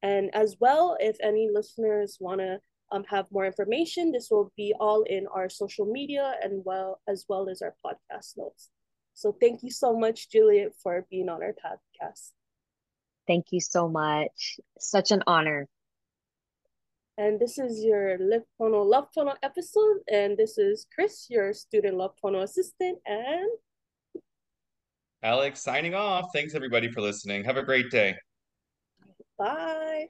[0.03, 2.61] And as well, if any listeners want to
[2.93, 7.25] um, have more information, this will be all in our social media and well as
[7.29, 8.71] well as our podcast notes.
[9.15, 12.31] So thank you so much, Juliet, for being on our podcast.
[13.27, 14.59] Thank you so much.
[14.79, 15.69] Such an honor.
[17.19, 19.99] And this is your Live Pono Love Pono episode.
[20.11, 22.99] And this is Chris, your student Love Pono assistant.
[23.05, 23.51] And
[25.23, 26.31] Alex signing off.
[26.33, 27.45] Thanks everybody for listening.
[27.45, 28.17] Have a great day.
[29.41, 30.09] Bye.